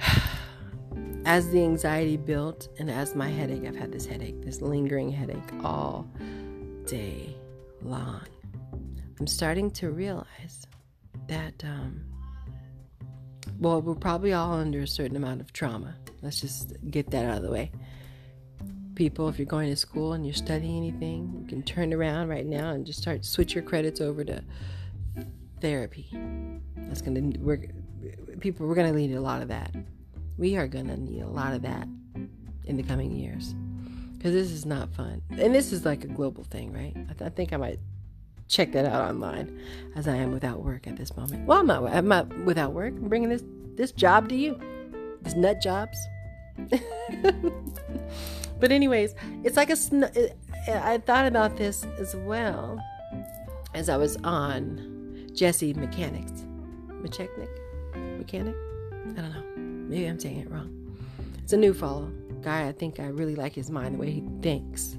as 1.24 1.50
the 1.50 1.62
anxiety 1.62 2.16
built 2.16 2.68
and 2.78 2.90
as 2.90 3.14
my 3.14 3.28
headache, 3.28 3.64
I've 3.66 3.76
had 3.76 3.92
this 3.92 4.06
headache, 4.06 4.40
this 4.42 4.62
lingering 4.62 5.10
headache 5.10 5.52
all 5.62 6.08
day 6.86 7.36
long. 7.82 8.22
I'm 9.20 9.26
starting 9.26 9.70
to 9.72 9.90
realize 9.90 10.67
that, 11.28 11.62
um, 11.64 12.04
well, 13.58 13.80
we're 13.80 13.94
probably 13.94 14.32
all 14.32 14.54
under 14.54 14.82
a 14.82 14.86
certain 14.86 15.16
amount 15.16 15.40
of 15.40 15.52
trauma. 15.52 15.94
Let's 16.22 16.40
just 16.40 16.74
get 16.90 17.10
that 17.10 17.24
out 17.24 17.38
of 17.38 17.42
the 17.42 17.50
way. 17.50 17.70
People, 18.94 19.28
if 19.28 19.38
you're 19.38 19.46
going 19.46 19.70
to 19.70 19.76
school 19.76 20.14
and 20.14 20.26
you're 20.26 20.34
studying 20.34 20.76
anything, 20.76 21.38
you 21.40 21.46
can 21.46 21.62
turn 21.62 21.94
around 21.94 22.28
right 22.28 22.46
now 22.46 22.70
and 22.70 22.84
just 22.84 23.00
start 23.00 23.24
switch 23.24 23.54
your 23.54 23.62
credits 23.62 24.00
over 24.00 24.24
to 24.24 24.42
therapy. 25.60 26.08
That's 26.76 27.00
gonna 27.00 27.32
we're 27.38 27.68
people 28.40 28.66
we're 28.66 28.74
gonna 28.74 28.92
need 28.92 29.14
a 29.14 29.20
lot 29.20 29.42
of 29.42 29.48
that 29.48 29.72
we 30.38 30.56
are 30.56 30.68
to 30.68 30.96
need 30.96 31.20
a 31.20 31.26
lot 31.26 31.52
of 31.52 31.62
that 31.62 31.86
in 32.64 32.76
the 32.76 32.82
coming 32.82 33.10
years 33.10 33.54
because 34.16 34.32
this 34.32 34.50
is 34.50 34.64
not 34.64 34.88
fun. 34.94 35.20
And 35.30 35.54
this 35.54 35.72
is 35.72 35.84
like 35.84 36.04
a 36.04 36.08
global 36.08 36.44
thing, 36.44 36.72
right? 36.72 36.92
I, 36.96 37.12
th- 37.12 37.22
I, 37.22 37.28
think 37.28 37.52
I 37.52 37.56
might 37.56 37.80
check 38.48 38.72
that 38.72 38.86
out 38.86 39.08
online 39.08 39.60
as 39.94 40.08
I 40.08 40.16
am 40.16 40.32
without 40.32 40.64
work 40.64 40.86
at 40.86 40.96
this 40.96 41.16
moment. 41.16 41.46
Well, 41.46 41.58
I'm 41.60 41.66
not, 41.66 41.86
I'm 41.86 42.08
not 42.08 42.36
without 42.44 42.72
work. 42.72 42.94
I'm 42.94 43.08
bringing 43.08 43.28
this, 43.28 43.44
this 43.76 43.92
job 43.92 44.28
to 44.30 44.34
you, 44.34 44.58
these 45.22 45.34
nut 45.34 45.60
jobs. 45.60 45.98
but, 48.60 48.72
anyways, 48.72 49.14
it's 49.44 49.56
like 49.56 49.70
a. 49.70 49.76
Sn- 49.76 50.10
I 50.66 50.98
thought 50.98 51.26
about 51.26 51.56
this 51.56 51.86
as 51.98 52.16
well 52.16 52.78
as 53.74 53.88
I 53.88 53.96
was 53.96 54.16
on 54.24 55.30
Jesse 55.34 55.72
Mechanics. 55.74 56.44
Mechanic? 56.88 57.48
Mechanic? 57.94 58.56
I 58.92 59.20
don't 59.20 59.32
know. 59.32 59.44
Maybe 59.56 60.06
I'm 60.06 60.18
saying 60.18 60.40
it 60.40 60.50
wrong. 60.50 60.74
It's 61.42 61.52
a 61.52 61.56
new 61.56 61.72
follow 61.72 62.10
guy. 62.42 62.66
I 62.66 62.72
think 62.72 62.98
I 63.00 63.06
really 63.06 63.36
like 63.36 63.54
his 63.54 63.70
mind, 63.70 63.94
the 63.94 63.98
way 63.98 64.10
he 64.10 64.24
thinks. 64.42 64.98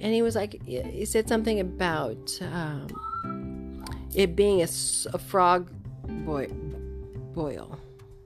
And 0.00 0.12
he 0.12 0.22
was 0.22 0.34
like, 0.34 0.62
he 0.64 1.04
said 1.04 1.28
something 1.28 1.60
about 1.60 2.38
um, 2.42 3.84
it 4.14 4.36
being 4.36 4.60
a, 4.60 4.64
a 4.64 5.18
frog 5.18 5.70
boil, 6.06 6.48
boil. 7.34 7.78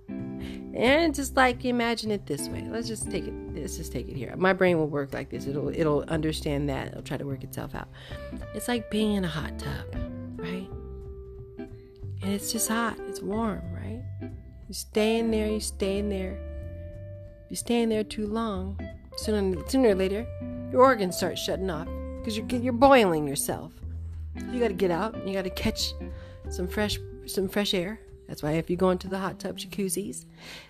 And 0.09 1.15
just 1.15 1.37
like 1.37 1.65
imagine 1.65 2.11
it 2.11 2.27
this 2.27 2.49
way. 2.49 2.65
Let's 2.71 2.87
just 2.87 3.11
take 3.11 3.27
it. 3.27 3.35
Let's 3.55 3.77
just 3.77 3.91
take 3.91 4.09
it 4.09 4.17
here. 4.17 4.33
My 4.37 4.53
brain 4.53 4.79
will 4.79 4.87
work 4.87 5.13
like 5.13 5.31
this. 5.31 5.47
It'll 5.47 5.71
it'll 5.71 6.03
understand 6.05 6.69
that. 6.69 6.89
It'll 6.89 7.03
try 7.03 7.17
to 7.17 7.27
work 7.27 7.43
itself 7.43 7.75
out. 7.75 7.89
It's 8.55 8.69
like 8.69 8.91
being 8.91 9.15
in 9.15 9.25
a 9.25 9.29
hot 9.29 9.59
tub, 9.59 9.87
right? 10.37 10.69
And 12.23 12.33
it's 12.33 12.53
just 12.53 12.69
hot. 12.69 12.97
It's 13.09 13.21
warm, 13.21 13.63
right? 13.73 14.03
You 14.69 14.75
stay 14.75 15.19
in 15.19 15.31
there. 15.31 15.49
You 15.49 15.61
stay 15.61 15.99
in 15.99 16.11
there. 16.11 16.39
You 17.49 17.57
stay 17.57 17.83
in 17.83 17.89
there 17.89 18.05
too 18.05 18.27
long. 18.27 18.79
Sooner, 19.17 19.67
sooner 19.69 19.89
or 19.89 19.95
later, 19.95 20.27
your 20.73 20.83
organs 20.83 21.17
start 21.17 21.39
shutting 21.39 21.71
off 21.71 21.89
because 22.19 22.37
you're 22.37 22.47
you're 22.47 22.73
boiling 22.73 23.27
yourself. 23.27 23.73
You 24.53 24.61
got 24.61 24.69
to 24.69 24.75
get 24.75 24.91
out. 24.91 25.27
You 25.27 25.33
got 25.33 25.45
to 25.45 25.51
catch 25.51 25.95
some 26.49 26.69
fresh 26.69 26.99
some 27.27 27.49
fresh 27.49 27.75
air 27.75 28.01
that's 28.29 28.43
why 28.43 28.53
if 28.53 28.69
you 28.69 28.77
go 28.77 28.91
into 28.91 29.09
the 29.09 29.19
hot 29.19 29.39
tub 29.39 29.59
jacuzzis, 29.59 30.27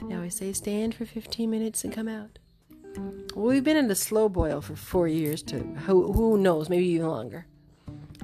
they 0.09 0.14
always 0.14 0.37
say 0.37 0.52
stand 0.52 0.95
for 0.95 1.05
15 1.05 1.50
minutes 1.50 1.83
and 1.83 1.93
come 1.93 2.09
out. 2.09 2.38
Well, 3.35 3.47
we've 3.47 3.64
been 3.64 3.76
in 3.76 3.88
the 3.88 3.97
slow 3.97 4.28
boil 4.28 4.61
for 4.61 4.76
four 4.76 5.09
years 5.09 5.43
to 5.45 5.59
who, 5.59 6.12
who 6.12 6.38
knows, 6.38 6.69
maybe 6.69 6.87
even 6.87 7.09
longer. 7.09 7.47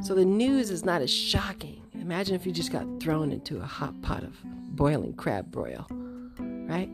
So 0.02 0.14
the 0.14 0.24
news 0.24 0.70
is 0.70 0.84
not 0.84 1.02
as 1.02 1.12
shocking. 1.12 1.82
Imagine 1.94 2.36
if 2.36 2.46
you 2.46 2.52
just 2.52 2.70
got 2.70 2.86
thrown 3.00 3.32
into 3.32 3.60
a 3.60 3.66
hot 3.66 4.00
pot 4.02 4.22
of 4.22 4.36
boiling 4.44 5.14
crab 5.14 5.50
broil, 5.50 5.86
right? 5.88 6.88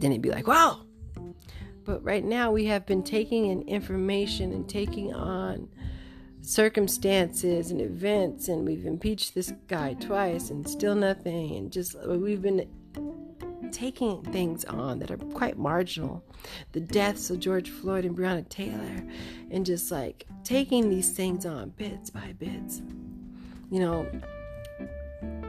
Then 0.00 0.10
it'd 0.10 0.22
be 0.22 0.30
like, 0.30 0.48
wow. 0.48 0.83
But 1.84 2.02
right 2.02 2.24
now 2.24 2.50
we 2.50 2.64
have 2.66 2.86
been 2.86 3.02
taking 3.02 3.46
in 3.46 3.62
information 3.62 4.52
and 4.52 4.68
taking 4.68 5.12
on 5.12 5.68
circumstances 6.40 7.70
and 7.70 7.80
events, 7.80 8.48
and 8.48 8.66
we've 8.66 8.86
impeached 8.86 9.34
this 9.34 9.52
guy 9.68 9.94
twice 9.94 10.50
and 10.50 10.68
still 10.68 10.94
nothing, 10.94 11.56
and 11.56 11.72
just 11.72 11.96
we've 12.06 12.42
been 12.42 12.66
taking 13.72 14.22
things 14.24 14.64
on 14.66 14.98
that 15.00 15.10
are 15.10 15.16
quite 15.16 15.58
marginal. 15.58 16.24
The 16.72 16.80
deaths 16.80 17.30
of 17.30 17.40
George 17.40 17.70
Floyd 17.70 18.04
and 18.04 18.16
Breonna 18.16 18.48
Taylor, 18.48 19.04
and 19.50 19.66
just 19.66 19.90
like 19.90 20.26
taking 20.44 20.88
these 20.88 21.10
things 21.10 21.44
on 21.44 21.70
bits 21.70 22.10
by 22.10 22.34
bits. 22.38 22.82
You 23.70 23.80
know, 23.80 24.06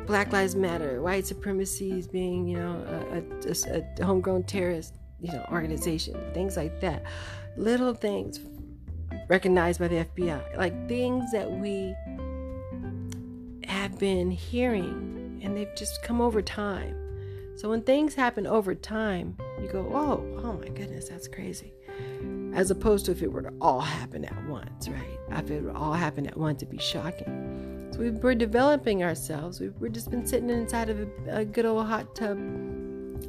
Black 0.05 0.31
Lives 0.31 0.55
Matter, 0.55 1.01
white 1.01 1.27
supremacy 1.27 1.91
is 1.91 2.07
being, 2.07 2.47
you 2.47 2.57
know, 2.57 2.83
a, 3.11 3.49
a, 3.49 3.83
a 3.99 4.05
homegrown 4.05 4.43
terrorist, 4.43 4.95
you 5.19 5.31
know, 5.31 5.45
organization, 5.51 6.15
things 6.33 6.57
like 6.57 6.79
that. 6.81 7.03
Little 7.57 7.93
things 7.93 8.39
recognized 9.27 9.79
by 9.79 9.87
the 9.87 10.05
FBI, 10.05 10.57
like 10.57 10.87
things 10.87 11.31
that 11.31 11.49
we 11.49 11.95
have 13.67 13.97
been 13.99 14.31
hearing 14.31 15.39
and 15.43 15.55
they've 15.55 15.75
just 15.75 16.01
come 16.03 16.21
over 16.21 16.41
time. 16.41 16.95
So 17.55 17.69
when 17.69 17.81
things 17.83 18.15
happen 18.15 18.45
over 18.45 18.75
time, 18.75 19.37
you 19.61 19.67
go, 19.67 19.89
oh, 19.93 20.41
oh 20.43 20.53
my 20.53 20.67
goodness, 20.67 21.07
that's 21.07 21.27
crazy. 21.27 21.73
As 22.53 22.71
opposed 22.71 23.05
to 23.05 23.11
if 23.11 23.21
it 23.21 23.31
were 23.31 23.43
to 23.43 23.53
all 23.61 23.79
happen 23.79 24.25
at 24.25 24.47
once, 24.47 24.89
right? 24.89 25.19
If 25.31 25.49
it 25.51 25.63
would 25.63 25.75
all 25.75 25.93
happen 25.93 26.27
at 26.27 26.35
once, 26.35 26.61
it'd 26.61 26.71
be 26.71 26.77
shocking. 26.77 27.89
So 27.93 27.99
we 27.99 28.09
are 28.09 28.35
developing 28.35 29.03
ourselves. 29.03 29.59
We've, 29.59 29.73
we've 29.79 29.93
just 29.93 30.11
been 30.11 30.25
sitting 30.25 30.49
inside 30.49 30.89
of 30.89 30.99
a, 30.99 31.37
a 31.37 31.45
good 31.45 31.65
old 31.65 31.85
hot 31.87 32.13
tub 32.15 32.37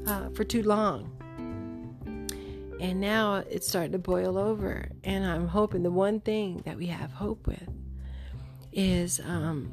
uh, 0.08 0.30
for 0.30 0.42
too 0.42 0.64
long. 0.64 1.15
And 2.80 3.00
now 3.00 3.36
it's 3.36 3.66
starting 3.66 3.92
to 3.92 3.98
boil 3.98 4.36
over. 4.36 4.88
And 5.04 5.24
I'm 5.24 5.48
hoping 5.48 5.82
the 5.82 5.90
one 5.90 6.20
thing 6.20 6.62
that 6.64 6.76
we 6.76 6.86
have 6.86 7.12
hope 7.12 7.46
with 7.46 7.68
is 8.72 9.20
um, 9.20 9.72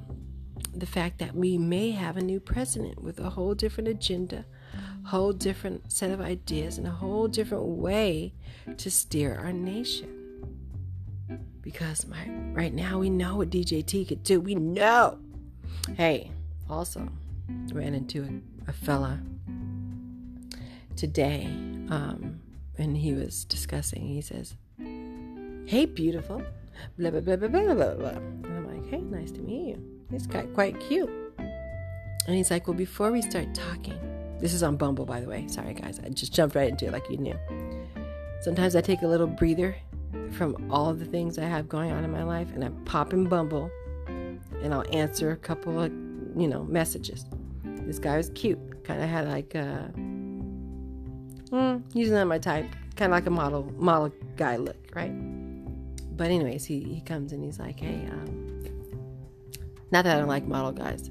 the 0.74 0.86
fact 0.86 1.20
that 1.20 1.36
we 1.36 1.58
may 1.58 1.92
have 1.92 2.18
a 2.18 2.22
new 2.22 2.40
president 2.40 3.02
with 3.02 3.20
a 3.20 3.30
whole 3.30 3.54
different 3.54 3.90
agenda, 3.90 4.46
whole 5.06 5.34
different 5.34 5.92
set 5.92 6.12
of 6.12 6.22
ideas, 6.22 6.78
and 6.78 6.88
a 6.88 6.92
whole 6.92 7.28
different 7.28 7.66
way 7.66 8.34
to 8.78 8.90
steer 8.90 9.38
our 9.38 9.52
nation. 9.52 10.20
Because 11.62 12.08
my, 12.08 12.30
right 12.54 12.74
now 12.74 13.00
we 13.00 13.10
know 13.10 13.38
what 13.38 13.50
DJT 13.50 14.08
could 14.08 14.24
do. 14.24 14.40
We 14.40 14.56
know. 14.56 15.20
Hey, 15.96 16.32
also 16.70 17.10
ran 17.74 17.94
into 17.94 18.24
a, 18.24 18.70
a 18.70 18.74
fella 18.74 19.20
today. 20.96 21.46
Um, 21.90 22.40
and 22.78 22.98
he 22.98 23.14
was 23.14 23.46
discussing. 23.46 24.08
He 24.08 24.22
says, 24.22 24.56
"Hey, 25.66 25.86
beautiful," 25.86 26.42
blah 26.98 27.12
blah 27.12 27.22
blah 27.22 27.36
blah 27.36 27.48
blah 27.48 27.74
blah 27.74 27.94
blah. 27.96 28.10
And 28.10 28.46
I'm 28.46 28.68
like, 28.68 28.90
"Hey, 28.90 29.02
nice 29.02 29.32
to 29.32 29.42
meet 29.42 29.70
you. 29.70 29.84
He's 30.12 30.28
quite 30.28 30.54
quite 30.54 30.80
cute." 30.80 31.10
And 32.28 32.36
he's 32.36 32.52
like, 32.52 32.68
"Well, 32.68 32.78
before 32.78 33.12
we 33.12 33.22
start 33.22 33.54
talking, 33.54 34.00
this 34.40 34.54
is 34.54 34.64
on 34.64 34.78
Bumble, 34.78 35.06
by 35.06 35.20
the 35.20 35.28
way. 35.28 35.48
Sorry, 35.48 35.74
guys, 35.74 36.00
I 36.04 36.10
just 36.10 36.34
jumped 36.34 36.56
right 36.56 36.70
into 36.70 36.86
it 36.86 36.92
like 36.92 37.10
you 37.10 37.18
knew. 37.18 37.38
Sometimes 38.42 38.76
I 38.76 38.82
take 38.82 39.02
a 39.02 39.08
little 39.08 39.28
breather 39.28 39.76
from 40.32 40.70
all 40.70 40.94
the 40.94 41.06
things 41.06 41.38
I 41.38 41.46
have 41.46 41.70
going 41.70 41.92
on 41.92 42.04
in 42.04 42.12
my 42.12 42.24
life, 42.24 42.52
and 42.54 42.64
I 42.64 42.70
pop 42.86 43.14
in 43.14 43.26
Bumble, 43.30 43.72
and 44.08 44.74
I'll 44.74 44.86
answer 44.92 45.32
a 45.32 45.38
couple 45.38 45.82
of, 45.82 45.92
you 46.36 46.48
know, 46.48 46.64
messages. 46.64 47.26
This 47.64 48.00
guy 48.00 48.18
was 48.18 48.32
cute. 48.32 48.84
Kind 48.84 49.02
of 49.02 49.10
had 49.10 49.28
like 49.28 49.56
a 49.56 49.92
mm, 51.54 51.82
he's 51.94 52.12
not 52.12 52.28
my 52.28 52.40
type. 52.40 52.66
Kind 52.96 53.12
of 53.12 53.18
like 53.18 53.26
a 53.26 53.30
model 53.30 53.72
model 53.78 54.12
guy 54.36 54.58
look, 54.58 54.78
right? 54.94 55.12
But 56.18 56.28
anyways, 56.28 56.66
he 56.66 56.82
he 56.82 57.02
comes 57.02 57.32
and 57.32 57.44
he's 57.44 57.60
like, 57.60 57.80
hey, 57.80 58.08
um, 58.12 58.66
not 59.92 60.04
that 60.04 60.16
I 60.16 60.20
don't 60.20 60.28
like 60.28 60.46
model 60.46 60.72
guys. 60.72 61.10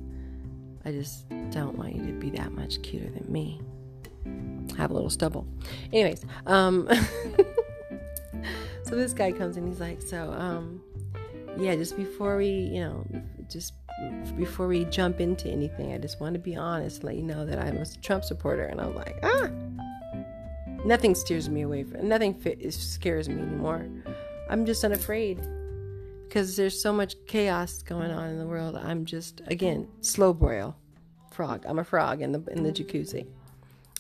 I 0.85 0.91
just 0.91 1.29
don't 1.51 1.79
want 1.79 1.95
you 1.95 2.07
to 2.07 2.13
be 2.13 2.31
that 2.31 2.53
much 2.53 2.83
cuter 2.83 3.09
than 3.09 3.31
me. 3.31 3.61
I 4.27 4.77
Have 4.77 4.91
a 4.91 4.95
little 4.95 5.11
stubble. 5.11 5.47
Anyways, 5.93 6.25
um, 6.47 6.89
so 8.83 8.97
this 8.97 9.13
guy 9.13 9.31
comes 9.33 9.57
and 9.57 9.69
he's 9.69 9.81
like, 9.81 10.03
so 10.03 10.33
um, 10.33 10.83
yeah, 11.57 11.77
just 11.77 11.97
before 11.97 12.37
we, 12.37 12.49
you 12.49 12.81
know, 12.81 13.07
just 13.49 13.75
before 14.37 14.67
we 14.67 14.85
jump 14.87 15.21
into 15.21 15.49
anything, 15.49 15.93
I 15.93 15.99
just 15.99 16.21
want 16.21 16.35
to 16.35 16.41
be 16.41 16.57
honest, 16.57 17.05
let 17.05 17.17
you 17.17 17.23
know 17.23 17.47
that 17.47 17.59
I'm 17.59 17.77
a 17.77 17.87
Trump 18.03 18.25
supporter. 18.25 18.65
And 18.65 18.81
I'm 18.81 18.95
like, 18.95 19.19
ah, 19.23 19.49
Nothing 20.85 21.15
steers 21.15 21.49
me 21.49 21.63
away 21.63 21.85
from 21.85 22.09
nothing 22.09 22.35
scares 22.71 23.29
me 23.29 23.41
anymore. 23.41 23.87
I'm 24.51 24.67
just 24.67 24.85
unafraid 24.85 25.41
because 26.27 26.57
there's 26.57 26.81
so 26.81 26.93
much 26.93 27.15
chaos 27.27 27.83
going 27.83 28.11
on 28.11 28.31
in 28.31 28.39
the 28.39 28.47
world. 28.47 28.77
I'm 28.77 29.05
just 29.05 29.43
again 29.47 29.89
slow 30.01 30.33
boil 30.33 30.77
frog. 31.31 31.65
I'm 31.67 31.79
a 31.79 31.85
frog 31.85 32.21
in 32.21 32.33
the 32.33 32.43
in 32.51 32.63
the 32.63 32.73
jacuzzi. 32.73 33.27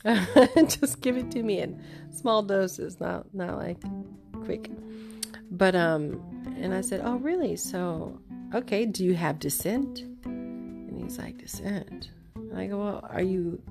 just 0.80 1.00
give 1.00 1.16
it 1.16 1.30
to 1.30 1.42
me 1.42 1.60
in 1.60 1.80
small 2.10 2.42
doses, 2.42 2.98
not 3.00 3.32
not 3.32 3.58
like 3.58 3.80
quick. 4.44 4.70
But 5.50 5.74
um, 5.76 6.20
and 6.58 6.74
I 6.74 6.80
said, 6.80 7.02
oh 7.04 7.16
really? 7.16 7.54
So 7.56 8.18
okay, 8.54 8.86
do 8.86 9.04
you 9.04 9.14
have 9.14 9.38
dissent? 9.38 10.00
And 10.24 11.02
he's 11.02 11.18
like, 11.18 11.38
dissent. 11.38 12.10
And 12.34 12.58
I 12.58 12.66
go, 12.66 12.78
well, 12.78 13.08
are 13.10 13.22
you 13.22 13.62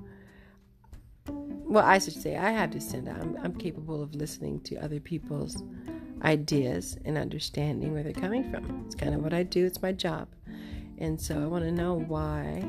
well, 1.72 1.84
I 1.84 1.98
should 1.98 2.12
say 2.12 2.36
I 2.36 2.50
have 2.50 2.70
dissent. 2.70 3.08
I'm, 3.08 3.38
I'm 3.42 3.54
capable 3.54 4.02
of 4.02 4.14
listening 4.14 4.60
to 4.60 4.76
other 4.76 5.00
people's 5.00 5.62
ideas 6.22 6.98
and 7.06 7.16
understanding 7.16 7.94
where 7.94 8.02
they're 8.02 8.12
coming 8.12 8.50
from. 8.50 8.82
It's 8.84 8.94
kind 8.94 9.14
of 9.14 9.22
what 9.22 9.32
I 9.32 9.42
do, 9.42 9.64
it's 9.64 9.80
my 9.80 9.92
job. 9.92 10.28
And 10.98 11.18
so 11.18 11.42
I 11.42 11.46
want 11.46 11.64
to 11.64 11.72
know 11.72 11.94
why. 11.94 12.62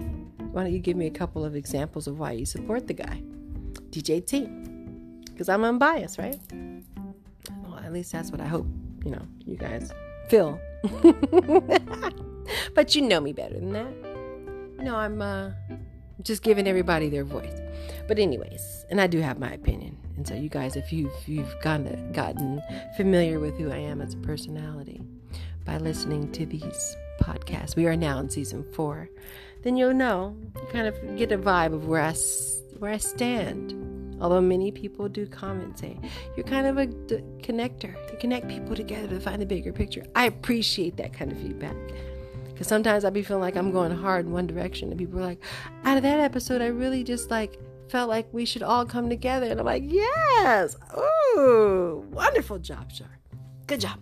Why 0.53 0.63
don't 0.63 0.71
you 0.71 0.79
give 0.79 0.95
me 0.95 1.07
a 1.07 1.11
couple 1.11 1.43
of 1.43 1.53
examples 1.53 2.07
of 2.07 2.17
why 2.17 2.31
you 2.31 2.45
support 2.45 2.87
the 2.87 2.93
guy, 2.93 3.21
DJT? 3.89 5.25
Because 5.25 5.49
I'm 5.49 5.65
unbiased, 5.65 6.17
right? 6.17 6.39
Well, 7.65 7.79
at 7.83 7.91
least 7.91 8.13
that's 8.13 8.31
what 8.31 8.39
I 8.39 8.47
hope, 8.47 8.67
you 9.03 9.11
know, 9.11 9.27
you 9.45 9.57
guys 9.57 9.91
feel. 10.29 10.61
but 12.73 12.95
you 12.95 13.01
know 13.01 13.19
me 13.19 13.33
better 13.33 13.55
than 13.55 13.73
that. 13.73 14.81
Know, 14.81 14.95
I'm 14.95 15.21
uh, 15.21 15.51
just 16.23 16.43
giving 16.43 16.67
everybody 16.67 17.09
their 17.09 17.23
voice. 17.23 17.59
But 18.07 18.19
anyways, 18.19 18.85
and 18.89 18.99
I 18.99 19.07
do 19.07 19.19
have 19.19 19.39
my 19.39 19.51
opinion. 19.51 19.97
And 20.17 20.27
so 20.27 20.35
you 20.35 20.49
guys, 20.49 20.75
if 20.75 20.91
you've 20.93 21.27
you've 21.27 21.55
gotten 21.61 22.11
gotten 22.11 22.61
familiar 22.97 23.39
with 23.39 23.57
who 23.57 23.71
I 23.71 23.77
am 23.77 24.01
as 24.01 24.13
a 24.13 24.17
personality 24.17 25.01
by 25.65 25.77
listening 25.77 26.31
to 26.33 26.45
these 26.45 26.95
podcasts, 27.21 27.75
we 27.75 27.87
are 27.87 27.95
now 27.95 28.19
in 28.19 28.29
season 28.29 28.65
four. 28.73 29.09
Then 29.63 29.77
you'll 29.77 29.93
know, 29.93 30.35
you 30.55 30.67
kind 30.71 30.87
of 30.87 31.17
get 31.17 31.31
a 31.31 31.37
vibe 31.37 31.73
of 31.73 31.87
where 31.87 32.01
I 32.01 32.13
where 32.79 32.91
I 32.91 32.97
stand. 32.97 33.73
Although 34.21 34.41
many 34.41 34.71
people 34.71 35.09
do 35.09 35.25
comment 35.25 35.79
say 35.79 35.97
you're 36.37 36.45
kind 36.45 36.67
of 36.67 36.77
a 36.77 36.85
d- 36.85 37.23
connector, 37.39 37.93
you 38.11 38.17
connect 38.19 38.47
people 38.47 38.75
together 38.75 39.07
to 39.07 39.19
find 39.19 39.41
the 39.41 39.45
bigger 39.45 39.73
picture. 39.73 40.05
I 40.15 40.25
appreciate 40.25 40.97
that 40.97 41.13
kind 41.13 41.31
of 41.31 41.37
feedback. 41.37 41.75
Because 42.63 42.69
sometimes 42.69 43.03
I 43.03 43.09
be 43.09 43.23
feeling 43.23 43.41
like 43.41 43.57
I'm 43.57 43.71
going 43.71 43.91
hard 43.91 44.25
in 44.25 44.31
one 44.31 44.47
direction, 44.47 44.87
and 44.87 44.97
people 44.97 45.19
are 45.19 45.25
like, 45.25 45.43
out 45.83 45.97
of 45.97 46.03
that 46.03 46.21
episode, 46.21 46.61
I 46.61 46.67
really 46.67 47.03
just 47.03 47.29
like 47.29 47.59
felt 47.89 48.07
like 48.07 48.25
we 48.31 48.45
should 48.45 48.63
all 48.63 48.85
come 48.85 49.09
together. 49.09 49.47
And 49.47 49.59
I'm 49.59 49.65
like, 49.65 49.83
yes, 49.85 50.77
ooh, 51.35 52.07
wonderful 52.09 52.59
job, 52.59 52.89
Char. 52.89 53.19
Good 53.67 53.81
job. 53.81 53.99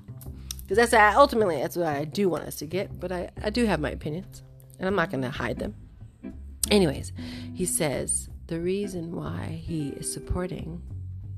Because 0.61 0.77
that's 0.77 1.15
ultimately 1.17 1.55
that's 1.59 1.75
what 1.75 1.87
I 1.87 2.05
do 2.05 2.29
want 2.29 2.43
us 2.43 2.57
to 2.57 2.67
get. 2.67 2.99
But 2.99 3.11
I, 3.11 3.31
I 3.41 3.49
do 3.49 3.65
have 3.65 3.79
my 3.79 3.89
opinions, 3.89 4.43
and 4.77 4.87
I'm 4.87 4.95
not 4.95 5.09
going 5.09 5.23
to 5.23 5.31
hide 5.31 5.57
them. 5.57 5.73
Anyways, 6.69 7.13
he 7.55 7.65
says 7.65 8.29
the 8.45 8.59
reason 8.59 9.15
why 9.15 9.59
he 9.59 9.89
is 9.89 10.13
supporting 10.13 10.83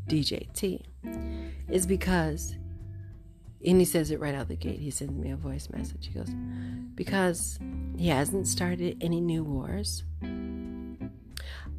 DJT 0.10 0.82
is 1.70 1.88
because, 1.88 2.58
and 3.66 3.80
he 3.80 3.86
says 3.86 4.12
it 4.12 4.20
right 4.20 4.36
out 4.36 4.48
the 4.48 4.56
gate. 4.56 4.80
He 4.80 4.92
sends 4.92 5.14
me 5.14 5.32
a 5.32 5.38
voice 5.38 5.70
message. 5.72 6.08
He 6.08 6.14
goes, 6.14 6.30
because 6.96 7.60
he 7.98 8.10
hasn't 8.10 8.48
started 8.48 8.98
any 9.02 9.22
new 9.22 9.44
wars. 9.44 10.04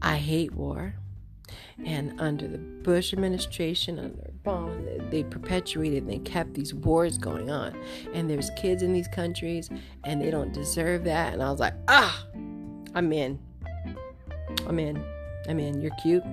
I 0.01 0.17
hate 0.17 0.55
war. 0.55 0.95
And 1.85 2.19
under 2.21 2.47
the 2.47 2.59
Bush 2.59 3.13
administration, 3.13 3.99
under 3.99 4.31
Obama, 4.45 5.11
they, 5.11 5.25
perpetuated 5.25 6.05
and 6.05 6.13
they 6.13 6.19
kept 6.19 6.55
these 6.55 6.73
wars 6.73 7.19
going 7.19 7.51
on. 7.51 7.77
And 8.15 8.31
there's 8.31 8.51
kids 8.51 8.83
in 8.83 8.93
these 8.93 9.09
countries 9.09 9.71
and 10.05 10.21
they 10.23 10.31
don't 10.31 10.53
deserve 10.53 11.05
that. 11.05 11.33
And 11.33 11.43
I 11.43 11.51
was 11.51 11.61
like, 11.61 11.75
ah, 11.89 12.27
I'm 12.95 13.13
in. 13.13 13.39
I'm 14.67 14.79
in. 14.79 15.05
I'm 15.49 15.59
in. 15.59 15.83
You're 15.83 15.95
cute. 16.03 16.25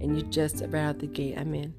And 0.00 0.16
you 0.16 0.22
just 0.24 0.62
right 0.68 0.82
out 0.82 0.98
the 0.98 1.06
gate, 1.06 1.36
I'm 1.36 1.54
in. 1.54 1.74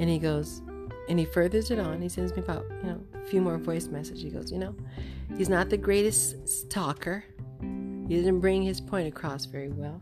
And 0.00 0.08
he 0.08 0.18
goes, 0.18 0.62
and 1.10 1.18
he 1.18 1.24
furthers 1.24 1.72
it 1.72 1.80
on. 1.80 2.00
He 2.00 2.08
sends 2.08 2.32
me 2.36 2.38
about, 2.38 2.64
you 2.82 2.88
know, 2.88 3.00
a 3.20 3.26
few 3.26 3.42
more 3.42 3.58
voice 3.58 3.88
messages. 3.88 4.22
He 4.22 4.30
goes, 4.30 4.52
you 4.52 4.58
know, 4.58 4.76
he's 5.36 5.48
not 5.48 5.68
the 5.68 5.76
greatest 5.76 6.70
talker. 6.70 7.24
He 7.60 8.16
doesn't 8.16 8.38
bring 8.38 8.62
his 8.62 8.80
point 8.80 9.08
across 9.08 9.44
very 9.44 9.70
well. 9.70 10.00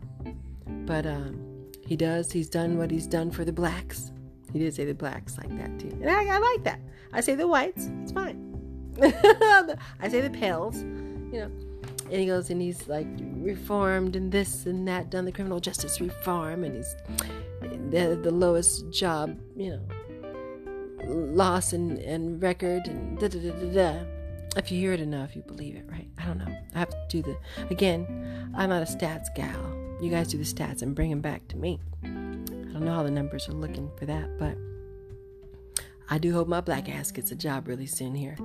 But 0.85 1.07
um, 1.07 1.67
he 1.83 1.95
does. 1.95 2.31
He's 2.31 2.47
done 2.47 2.77
what 2.77 2.91
he's 2.91 3.07
done 3.07 3.31
for 3.31 3.43
the 3.43 3.51
blacks. 3.51 4.11
He 4.53 4.59
did 4.59 4.75
say 4.75 4.85
the 4.85 4.93
blacks 4.93 5.35
like 5.39 5.49
that 5.57 5.79
too. 5.79 5.89
And 5.99 6.11
I, 6.11 6.25
I 6.25 6.37
like 6.37 6.63
that. 6.65 6.79
I 7.11 7.21
say 7.21 7.33
the 7.33 7.47
whites. 7.47 7.89
It's 8.03 8.11
fine. 8.11 8.45
I 9.01 10.09
say 10.09 10.21
the 10.21 10.29
pales. 10.29 10.77
You 10.77 11.39
know. 11.39 11.51
And 12.11 12.19
he 12.19 12.27
goes 12.27 12.51
and 12.51 12.61
he's 12.61 12.87
like 12.87 13.07
reformed 13.37 14.15
and 14.15 14.31
this 14.31 14.67
and 14.67 14.87
that, 14.87 15.09
done 15.09 15.25
the 15.25 15.31
criminal 15.31 15.59
justice 15.59 15.99
reform, 16.01 16.63
and 16.63 16.75
he's 16.75 16.95
the 17.91 18.19
the 18.21 18.31
lowest 18.31 18.89
job, 18.91 19.39
you 19.55 19.71
know, 19.71 19.81
loss 21.09 21.73
and, 21.73 21.97
and 21.99 22.41
record 22.41 22.87
and 22.87 23.19
da 23.19 23.27
da 23.27 23.39
da 23.39 23.51
da 23.51 23.73
da. 23.73 24.05
If 24.55 24.71
you 24.71 24.79
hear 24.79 24.93
it 24.93 24.99
enough, 24.99 25.35
you 25.35 25.43
believe 25.43 25.75
it, 25.75 25.85
right? 25.89 26.07
I 26.17 26.25
don't 26.25 26.39
know. 26.39 26.57
I 26.73 26.79
have 26.79 26.89
to 26.89 26.97
do 27.09 27.21
the 27.21 27.37
again. 27.69 28.51
I'm 28.55 28.69
not 28.69 28.81
a 28.81 28.85
stats 28.85 29.33
gal. 29.35 29.75
You 30.01 30.09
guys 30.09 30.29
do 30.29 30.37
the 30.37 30.43
stats 30.43 30.81
and 30.81 30.95
bring 30.95 31.09
them 31.09 31.21
back 31.21 31.47
to 31.49 31.57
me. 31.57 31.79
I 32.03 32.07
don't 32.07 32.81
know 32.85 32.93
how 32.93 33.03
the 33.03 33.11
numbers 33.11 33.47
are 33.49 33.53
looking 33.53 33.91
for 33.97 34.05
that, 34.05 34.39
but 34.39 34.55
I 36.09 36.17
do 36.17 36.33
hope 36.33 36.47
my 36.47 36.61
black 36.61 36.89
ass 36.89 37.11
gets 37.11 37.31
a 37.31 37.35
job 37.35 37.67
really 37.67 37.85
soon 37.85 38.15
here. 38.15 38.37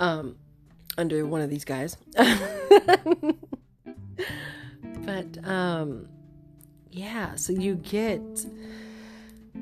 Um, 0.00 0.36
under 0.98 1.24
one 1.24 1.40
of 1.40 1.48
these 1.48 1.64
guys. 1.64 1.96
but 5.06 5.48
um 5.48 6.08
yeah, 6.90 7.36
so 7.36 7.52
you 7.52 7.76
get 7.76 8.20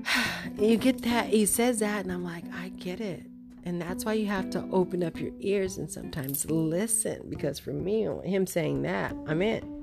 you 0.59 0.76
get 0.76 1.03
that 1.03 1.29
he 1.29 1.47
says 1.47 1.81
that 1.81 2.05
and 2.05 2.12
I'm 2.12 2.25
like, 2.25 2.45
I 2.55 2.69
get 2.71 3.00
it. 3.00 3.23
And 3.65 3.83
that's 3.83 4.05
why 4.05 4.12
you 4.12 4.26
have 4.26 4.49
to 4.50 4.65
open 4.71 5.03
up 5.03 5.19
your 5.19 5.33
ears 5.41 5.76
and 5.79 5.91
sometimes 5.91 6.49
listen 6.49 7.26
because 7.29 7.59
for 7.59 7.73
me 7.73 8.03
him 8.25 8.47
saying 8.47 8.83
that, 8.83 9.15
I'm 9.26 9.43
in 9.43 9.76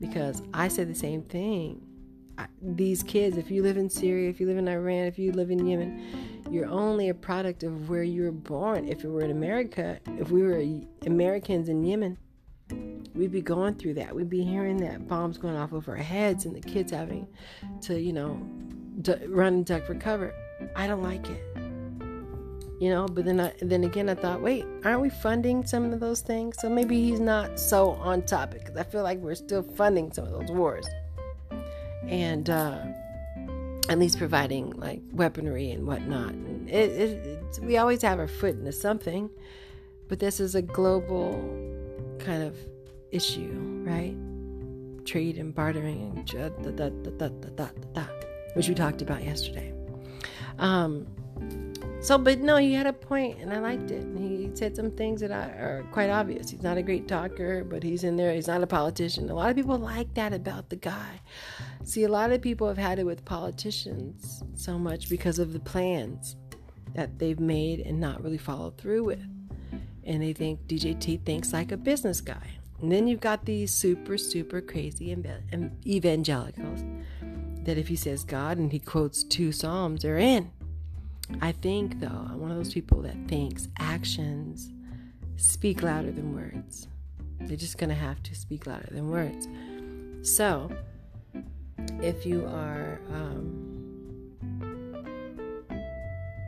because 0.00 0.42
I 0.54 0.68
say 0.68 0.84
the 0.84 0.94
same 0.94 1.22
thing. 1.22 1.84
I, 2.38 2.46
these 2.62 3.02
kids, 3.02 3.36
if 3.36 3.50
you 3.50 3.62
live 3.62 3.76
in 3.76 3.90
Syria, 3.90 4.30
if 4.30 4.40
you 4.40 4.46
live 4.46 4.58
in 4.58 4.68
Iran, 4.68 5.06
if 5.06 5.18
you 5.18 5.32
live 5.32 5.50
in 5.50 5.66
Yemen, 5.66 6.42
you're 6.50 6.68
only 6.68 7.08
a 7.08 7.14
product 7.14 7.64
of 7.64 7.90
where 7.90 8.04
you 8.04 8.22
were 8.22 8.32
born. 8.32 8.88
If 8.88 9.04
it 9.04 9.08
were 9.08 9.22
in 9.22 9.30
America, 9.30 9.98
if 10.18 10.30
we 10.30 10.42
were 10.42 10.64
Americans 11.04 11.68
in 11.68 11.84
Yemen, 11.84 12.16
we'd 13.14 13.32
be 13.32 13.42
going 13.42 13.74
through 13.74 13.94
that. 13.94 14.14
We'd 14.14 14.30
be 14.30 14.44
hearing 14.44 14.76
that 14.78 15.08
bombs 15.08 15.36
going 15.36 15.56
off 15.56 15.72
over 15.72 15.96
our 15.96 16.02
heads 16.02 16.46
and 16.46 16.54
the 16.54 16.60
kids 16.60 16.92
having 16.92 17.26
to, 17.82 18.00
you 18.00 18.12
know, 18.12 18.40
run 19.28 19.54
and 19.54 19.66
duck 19.66 19.86
for 19.86 19.94
cover. 19.94 20.34
I 20.74 20.86
don't 20.86 21.02
like 21.02 21.28
it. 21.28 21.42
You 22.80 22.90
know 22.90 23.06
but 23.06 23.24
then 23.24 23.40
I, 23.40 23.52
then 23.60 23.82
again 23.82 24.08
i 24.08 24.14
thought 24.14 24.40
wait 24.40 24.64
aren't 24.84 25.00
we 25.00 25.10
funding 25.10 25.66
some 25.66 25.92
of 25.92 25.98
those 25.98 26.20
things? 26.20 26.56
So 26.60 26.68
maybe 26.68 27.02
he's 27.02 27.18
not 27.18 27.58
so 27.58 27.90
on 27.90 28.22
topic 28.22 28.60
because 28.60 28.76
i 28.76 28.84
feel 28.84 29.02
like 29.02 29.18
we're 29.18 29.34
still 29.34 29.62
funding 29.62 30.12
some 30.12 30.26
of 30.26 30.30
those 30.30 30.50
wars. 30.50 30.86
And 32.06 32.48
uh, 32.48 32.78
at 33.88 33.98
least 33.98 34.18
providing 34.18 34.70
like 34.72 35.02
weaponry 35.12 35.72
and 35.72 35.86
whatnot. 35.86 36.30
And 36.30 36.70
it, 36.70 36.90
it, 36.90 37.58
we 37.62 37.76
always 37.78 38.00
have 38.02 38.18
our 38.18 38.28
foot 38.28 38.54
into 38.54 38.72
something. 38.72 39.28
But 40.08 40.20
this 40.20 40.40
is 40.40 40.54
a 40.54 40.62
global 40.62 41.32
kind 42.20 42.42
of 42.42 42.56
issue 43.10 43.68
right? 43.88 44.16
Trade 45.04 45.38
and 45.38 45.54
bartering 45.54 46.12
and 46.14 46.26
da, 46.26 46.48
da, 46.70 47.28
da, 47.94 48.08
which 48.54 48.68
we 48.68 48.74
talked 48.74 49.02
about 49.02 49.22
yesterday 49.24 49.72
um, 50.58 51.06
so, 52.00 52.16
but 52.16 52.38
no, 52.38 52.56
he 52.56 52.74
had 52.74 52.86
a 52.86 52.92
point, 52.92 53.38
and 53.40 53.52
I 53.52 53.58
liked 53.58 53.90
it. 53.90 54.02
And 54.02 54.18
He 54.18 54.54
said 54.54 54.76
some 54.76 54.92
things 54.92 55.20
that 55.20 55.32
are 55.32 55.84
quite 55.90 56.10
obvious. 56.10 56.48
He's 56.48 56.62
not 56.62 56.78
a 56.78 56.82
great 56.82 57.08
talker, 57.08 57.64
but 57.64 57.82
he's 57.82 58.04
in 58.04 58.16
there. 58.16 58.32
He's 58.32 58.46
not 58.46 58.62
a 58.62 58.68
politician. 58.68 59.28
A 59.30 59.34
lot 59.34 59.50
of 59.50 59.56
people 59.56 59.78
like 59.78 60.14
that 60.14 60.32
about 60.32 60.68
the 60.70 60.76
guy. 60.76 61.20
See, 61.82 62.04
a 62.04 62.08
lot 62.08 62.30
of 62.30 62.40
people 62.40 62.68
have 62.68 62.78
had 62.78 63.00
it 63.00 63.04
with 63.04 63.24
politicians 63.24 64.42
so 64.54 64.78
much 64.78 65.08
because 65.08 65.40
of 65.40 65.52
the 65.52 65.60
plans 65.60 66.36
that 66.94 67.18
they've 67.18 67.40
made 67.40 67.80
and 67.80 68.00
not 68.00 68.22
really 68.22 68.38
followed 68.38 68.78
through 68.78 69.04
with. 69.04 69.26
And 70.04 70.22
they 70.22 70.32
think 70.32 70.66
DJT 70.68 71.24
thinks 71.24 71.52
like 71.52 71.72
a 71.72 71.76
business 71.76 72.20
guy. 72.20 72.58
And 72.80 72.92
then 72.92 73.08
you've 73.08 73.20
got 73.20 73.44
these 73.44 73.74
super, 73.74 74.16
super 74.16 74.60
crazy 74.60 75.14
evangelicals 75.84 76.84
that 77.68 77.76
if 77.76 77.86
he 77.88 77.96
says 77.96 78.24
God 78.24 78.56
and 78.56 78.72
he 78.72 78.78
quotes 78.78 79.22
two 79.22 79.52
Psalms, 79.52 80.00
they're 80.00 80.16
in. 80.16 80.50
I 81.42 81.52
think, 81.52 82.00
though, 82.00 82.06
I'm 82.06 82.40
one 82.40 82.50
of 82.50 82.56
those 82.56 82.72
people 82.72 83.02
that 83.02 83.14
thinks 83.28 83.68
actions 83.78 84.70
speak 85.36 85.82
louder 85.82 86.10
than 86.10 86.34
words. 86.34 86.88
They're 87.40 87.58
just 87.58 87.76
going 87.76 87.90
to 87.90 87.94
have 87.94 88.22
to 88.22 88.34
speak 88.34 88.66
louder 88.66 88.88
than 88.90 89.10
words. 89.10 89.48
So, 90.22 90.72
if 92.00 92.24
you 92.24 92.46
are, 92.46 93.02
um, 93.12 94.32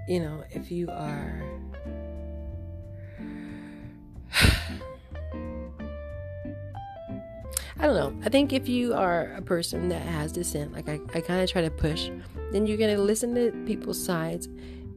you 0.08 0.20
know, 0.20 0.42
if 0.52 0.70
you 0.70 0.88
are. 0.88 1.42
I 7.80 7.86
don't 7.86 7.94
know. 7.94 8.14
I 8.26 8.28
think 8.28 8.52
if 8.52 8.68
you 8.68 8.92
are 8.92 9.32
a 9.36 9.40
person 9.40 9.88
that 9.88 10.02
has 10.02 10.32
dissent, 10.32 10.74
like 10.74 10.86
I, 10.86 11.00
I 11.14 11.22
kind 11.22 11.42
of 11.42 11.50
try 11.50 11.62
to 11.62 11.70
push, 11.70 12.10
then 12.52 12.66
you're 12.66 12.76
going 12.76 12.94
to 12.94 13.02
listen 13.02 13.34
to 13.36 13.52
people's 13.64 13.98
sides 13.98 14.50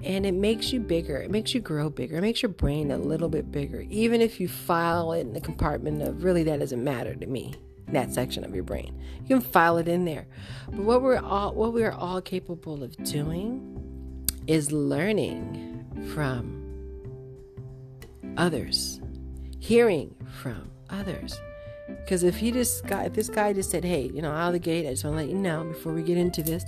and 0.04 0.26
it 0.26 0.34
makes 0.34 0.74
you 0.74 0.82
bigger. 0.82 1.16
It 1.16 1.32
makes 1.32 1.54
you 1.54 1.62
grow 1.62 1.90
bigger. 1.90 2.18
It 2.18 2.22
makes 2.22 2.42
your 2.42 2.50
brain 2.50 2.92
a 2.92 2.98
little 2.98 3.30
bit 3.30 3.54
bigger. 3.54 3.86
Even 3.90 4.20
if 4.20 4.38
you 4.38 4.50
file 4.50 5.14
it 5.14 5.22
in 5.22 5.32
the 5.32 5.40
compartment 5.40 6.02
of 6.02 6.26
really 6.26 6.44
that 6.44 6.60
doesn't 6.60 6.84
matter 6.84 7.16
to 7.16 7.26
me, 7.26 7.56
that 7.88 8.14
section 8.14 8.44
of 8.44 8.54
your 8.54 8.66
brain. 8.66 9.02
You 9.22 9.40
can 9.40 9.42
file 9.42 9.78
it 9.78 9.88
in 9.88 10.04
there. 10.04 10.28
But 10.68 10.82
what 10.82 11.02
we're 11.02 11.20
all 11.20 11.54
what 11.54 11.72
we 11.72 11.86
are 11.86 11.94
all 11.94 12.20
capable 12.20 12.84
of 12.84 12.98
doing 13.06 14.28
is 14.46 14.74
learning 14.74 15.86
from 16.14 16.60
others. 18.36 19.00
Hearing 19.60 20.14
from 20.42 20.70
others. 20.90 21.40
Because 21.88 22.24
if 22.24 22.38
he 22.38 22.52
just 22.52 22.86
got, 22.88 23.06
if 23.06 23.14
this 23.14 23.30
guy 23.30 23.54
just 23.54 23.70
said, 23.70 23.84
"Hey, 23.84 24.10
you 24.14 24.22
know, 24.22 24.32
out 24.32 24.48
of 24.48 24.54
the 24.54 24.60
gate, 24.60 24.88
I 24.88 24.92
just 24.92 25.04
want 25.04 25.18
to 25.18 25.24
let 25.24 25.30
you 25.30 25.38
know 25.38 25.66
before 25.66 25.94
we 25.94 26.02
get 26.02 26.18
into 26.18 26.42
this, 26.42 26.64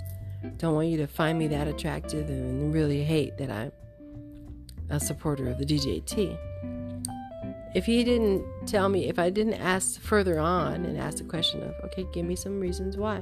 don't 0.58 0.76
want 0.76 0.88
you 0.88 0.98
to 0.98 1.08
find 1.08 1.40
me 1.40 1.48
that 1.48 1.68
attractive 1.68 2.30
and 2.30 2.74
really 2.74 3.04
hate 3.04 3.38
that 3.38 3.50
I'm 3.50 3.72
a 4.90 5.00
supporter 5.00 5.50
of 5.50 5.58
the 5.58 5.66
DJT." 5.66 6.38
If 7.74 7.86
he 7.86 8.04
didn't 8.06 8.46
tell 8.68 8.88
me, 8.88 9.10
if 9.10 9.20
I 9.20 9.30
didn't 9.30 9.56
ask 9.56 10.00
further 10.00 10.40
on 10.40 10.86
and 10.86 10.98
ask 10.98 11.18
the 11.18 11.24
question 11.26 11.62
of, 11.62 11.74
"Okay, 11.86 12.06
give 12.14 12.26
me 12.26 12.36
some 12.36 12.60
reasons 12.60 12.96
why," 12.98 13.22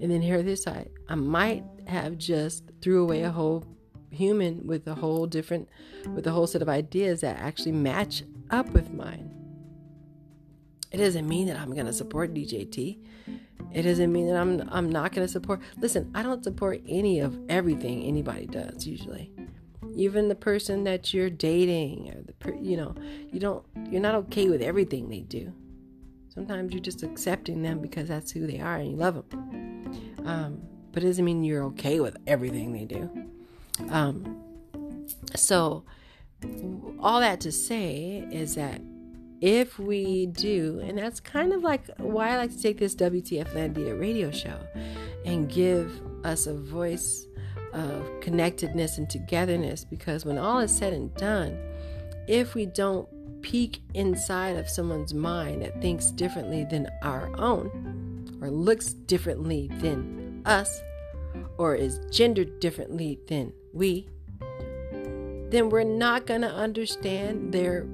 and 0.00 0.10
then 0.10 0.22
hear 0.22 0.42
this 0.42 0.62
side, 0.62 0.90
I 1.08 1.14
might 1.14 1.64
have 1.86 2.16
just 2.16 2.64
threw 2.80 3.02
away 3.02 3.22
a 3.22 3.30
whole 3.30 3.64
human 4.10 4.66
with 4.66 4.86
a 4.86 4.94
whole 4.94 5.26
different, 5.26 5.68
with 6.14 6.26
a 6.26 6.30
whole 6.30 6.46
set 6.46 6.62
of 6.62 6.68
ideas 6.68 7.20
that 7.22 7.38
actually 7.38 7.72
match 7.72 8.22
up 8.50 8.70
with 8.72 8.92
mine. 8.92 9.30
It 10.92 10.98
doesn't 10.98 11.26
mean 11.26 11.46
that 11.46 11.58
I'm 11.58 11.72
going 11.72 11.86
to 11.86 11.92
support 11.92 12.34
DJT. 12.34 12.98
It 13.72 13.82
doesn't 13.82 14.12
mean 14.12 14.26
that 14.26 14.36
I'm 14.36 14.68
I'm 14.70 14.90
not 14.90 15.12
going 15.12 15.26
to 15.26 15.32
support. 15.32 15.60
Listen, 15.78 16.10
I 16.14 16.22
don't 16.22 16.44
support 16.44 16.82
any 16.86 17.20
of 17.20 17.38
everything 17.48 18.02
anybody 18.02 18.46
does 18.46 18.86
usually. 18.86 19.32
Even 19.94 20.28
the 20.28 20.34
person 20.34 20.84
that 20.84 21.14
you're 21.14 21.30
dating 21.30 22.10
or 22.10 22.22
the 22.22 22.58
you 22.60 22.76
know, 22.76 22.94
you 23.32 23.40
don't 23.40 23.64
you're 23.90 24.02
not 24.02 24.14
okay 24.14 24.48
with 24.48 24.60
everything 24.60 25.08
they 25.08 25.20
do. 25.20 25.52
Sometimes 26.28 26.72
you're 26.72 26.82
just 26.82 27.02
accepting 27.02 27.62
them 27.62 27.80
because 27.80 28.08
that's 28.08 28.30
who 28.30 28.46
they 28.46 28.60
are 28.60 28.76
and 28.76 28.90
you 28.90 28.96
love 28.96 29.14
them. 29.30 29.92
Um, 30.24 30.62
but 30.92 31.02
it 31.02 31.06
doesn't 31.06 31.24
mean 31.24 31.42
you're 31.42 31.64
okay 31.64 32.00
with 32.00 32.16
everything 32.26 32.72
they 32.72 32.84
do. 32.84 33.10
Um, 33.90 34.42
so 35.34 35.84
all 37.00 37.20
that 37.20 37.40
to 37.40 37.52
say 37.52 38.26
is 38.30 38.54
that 38.54 38.80
if 39.42 39.76
we 39.76 40.26
do, 40.26 40.80
and 40.84 40.96
that's 40.96 41.18
kind 41.18 41.52
of 41.52 41.62
like 41.62 41.82
why 41.98 42.30
I 42.30 42.36
like 42.36 42.52
to 42.52 42.62
take 42.62 42.78
this 42.78 42.94
WTF 42.94 43.48
Landia 43.48 43.98
radio 44.00 44.30
show 44.30 44.56
and 45.24 45.50
give 45.50 46.00
us 46.24 46.46
a 46.46 46.54
voice 46.54 47.26
of 47.72 48.20
connectedness 48.20 48.98
and 48.98 49.10
togetherness, 49.10 49.84
because 49.84 50.24
when 50.24 50.38
all 50.38 50.60
is 50.60 50.74
said 50.74 50.92
and 50.92 51.12
done, 51.16 51.58
if 52.28 52.54
we 52.54 52.66
don't 52.66 53.08
peek 53.42 53.80
inside 53.94 54.56
of 54.56 54.68
someone's 54.68 55.12
mind 55.12 55.62
that 55.62 55.82
thinks 55.82 56.12
differently 56.12 56.64
than 56.70 56.88
our 57.02 57.28
own, 57.36 58.38
or 58.40 58.48
looks 58.48 58.92
differently 58.92 59.68
than 59.80 60.40
us, 60.46 60.80
or 61.58 61.74
is 61.74 61.98
gendered 62.12 62.60
differently 62.60 63.18
than 63.26 63.52
we, 63.72 64.06
then 65.50 65.68
we're 65.68 65.82
not 65.82 66.26
going 66.26 66.42
to 66.42 66.54
understand 66.54 67.52
their 67.52 67.88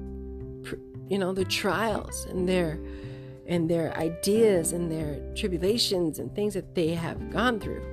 you 1.09 1.17
know 1.17 1.33
their 1.33 1.45
trials 1.45 2.25
and 2.25 2.47
their 2.47 2.79
and 3.47 3.69
their 3.69 3.95
ideas 3.97 4.73
and 4.73 4.91
their 4.91 5.19
tribulations 5.35 6.19
and 6.19 6.33
things 6.35 6.53
that 6.53 6.75
they 6.75 6.89
have 6.89 7.31
gone 7.31 7.59
through. 7.59 7.83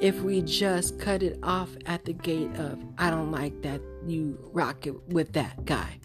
If 0.00 0.22
we 0.22 0.42
just 0.42 0.98
cut 0.98 1.22
it 1.22 1.38
off 1.42 1.70
at 1.86 2.04
the 2.04 2.14
gate 2.14 2.54
of 2.56 2.82
i 2.98 3.10
don't 3.10 3.30
like 3.30 3.62
that 3.62 3.80
you 4.06 4.38
rock 4.52 4.86
it 4.86 4.94
with 5.08 5.32
that 5.34 5.64
guy 5.66 6.00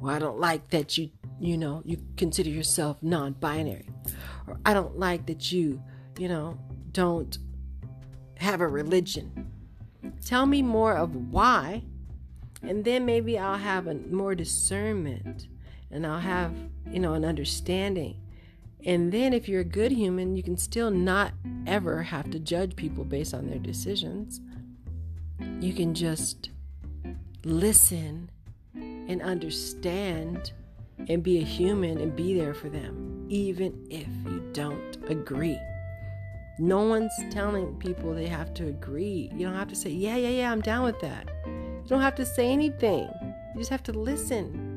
or 0.00 0.10
i 0.10 0.18
don't 0.18 0.38
like 0.38 0.68
that 0.68 0.98
you 0.98 1.10
you 1.40 1.56
know 1.56 1.80
you 1.86 1.96
consider 2.18 2.50
yourself 2.50 2.98
non-binary 3.02 3.88
or 4.46 4.58
i 4.66 4.74
don't 4.74 4.98
like 4.98 5.24
that 5.24 5.50
you 5.50 5.82
you 6.18 6.28
know 6.28 6.58
don't 6.92 7.38
have 8.36 8.60
a 8.60 8.68
religion. 8.68 9.50
Tell 10.24 10.46
me 10.46 10.62
more 10.62 10.96
of 10.96 11.14
why, 11.32 11.82
and 12.68 12.84
then 12.84 13.04
maybe 13.04 13.38
I'll 13.38 13.58
have 13.58 13.86
a 13.86 13.94
more 13.94 14.34
discernment 14.34 15.48
and 15.90 16.06
I'll 16.06 16.20
have, 16.20 16.52
you 16.90 16.98
know, 16.98 17.14
an 17.14 17.24
understanding. 17.24 18.16
And 18.84 19.12
then 19.12 19.32
if 19.32 19.48
you're 19.48 19.62
a 19.62 19.64
good 19.64 19.92
human, 19.92 20.36
you 20.36 20.42
can 20.42 20.56
still 20.56 20.90
not 20.90 21.32
ever 21.66 22.02
have 22.02 22.30
to 22.30 22.38
judge 22.38 22.76
people 22.76 23.04
based 23.04 23.32
on 23.32 23.48
their 23.48 23.58
decisions. 23.58 24.40
You 25.60 25.72
can 25.72 25.94
just 25.94 26.50
listen 27.44 28.30
and 28.74 29.22
understand 29.22 30.52
and 31.08 31.22
be 31.22 31.38
a 31.38 31.44
human 31.44 31.98
and 31.98 32.14
be 32.14 32.38
there 32.38 32.54
for 32.54 32.68
them, 32.68 33.26
even 33.28 33.86
if 33.90 34.08
you 34.24 34.42
don't 34.52 34.96
agree. 35.08 35.58
No 36.58 36.82
one's 36.82 37.12
telling 37.30 37.74
people 37.78 38.14
they 38.14 38.28
have 38.28 38.54
to 38.54 38.68
agree. 38.68 39.30
You 39.34 39.46
don't 39.46 39.56
have 39.56 39.68
to 39.68 39.76
say, 39.76 39.90
yeah, 39.90 40.16
yeah, 40.16 40.28
yeah, 40.28 40.52
I'm 40.52 40.60
down 40.60 40.84
with 40.84 41.00
that. 41.00 41.28
You 41.84 41.90
don't 41.90 42.00
have 42.00 42.14
to 42.14 42.24
say 42.24 42.50
anything. 42.50 43.08
You 43.54 43.60
just 43.60 43.70
have 43.70 43.82
to 43.84 43.92
listen 43.92 44.72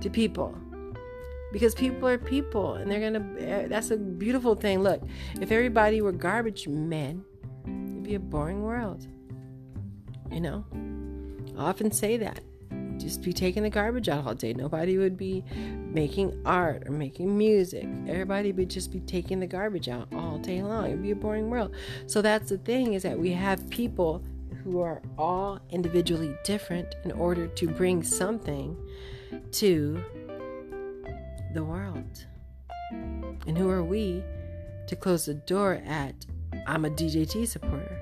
to 0.00 0.08
people. 0.08 0.56
Because 1.52 1.74
people 1.74 2.06
are 2.06 2.18
people 2.18 2.74
and 2.74 2.90
they're 2.90 3.10
to, 3.10 3.24
eh, 3.40 3.66
that's 3.68 3.90
a 3.90 3.96
beautiful 3.96 4.54
thing. 4.54 4.80
Look, 4.80 5.02
if 5.40 5.50
everybody 5.50 6.00
were 6.00 6.12
garbage 6.12 6.68
men, 6.68 7.24
it'd 7.64 8.02
be 8.04 8.14
a 8.14 8.20
boring 8.20 8.62
world. 8.62 9.06
You 10.30 10.40
know? 10.40 10.64
I 11.56 11.70
often 11.70 11.90
say 11.90 12.18
that 12.18 12.44
just 12.98 13.22
be 13.22 13.32
taking 13.32 13.62
the 13.62 13.70
garbage 13.70 14.08
out 14.08 14.26
all 14.26 14.34
day. 14.34 14.52
Nobody 14.52 14.98
would 14.98 15.16
be 15.16 15.44
making 15.92 16.40
art 16.44 16.84
or 16.86 16.92
making 16.92 17.36
music. 17.36 17.86
Everybody 18.06 18.52
would 18.52 18.68
just 18.68 18.92
be 18.92 19.00
taking 19.00 19.40
the 19.40 19.46
garbage 19.46 19.88
out 19.88 20.08
all 20.12 20.38
day 20.38 20.62
long. 20.62 20.86
It'd 20.86 21.02
be 21.02 21.12
a 21.12 21.16
boring 21.16 21.50
world. 21.50 21.74
So 22.06 22.22
that's 22.22 22.50
the 22.50 22.58
thing 22.58 22.94
is 22.94 23.02
that 23.02 23.18
we 23.18 23.30
have 23.32 23.68
people 23.70 24.22
who 24.62 24.80
are 24.80 25.02
all 25.16 25.60
individually 25.70 26.36
different 26.44 26.94
in 27.04 27.12
order 27.12 27.46
to 27.46 27.68
bring 27.68 28.02
something 28.02 28.76
to 29.52 30.02
the 31.54 31.64
world. 31.64 32.26
And 33.46 33.56
who 33.56 33.70
are 33.70 33.84
we 33.84 34.22
to 34.86 34.96
close 34.96 35.26
the 35.26 35.34
door 35.34 35.80
at 35.86 36.14
I'm 36.66 36.84
a 36.84 36.90
DJT 36.90 37.46
supporter 37.48 37.98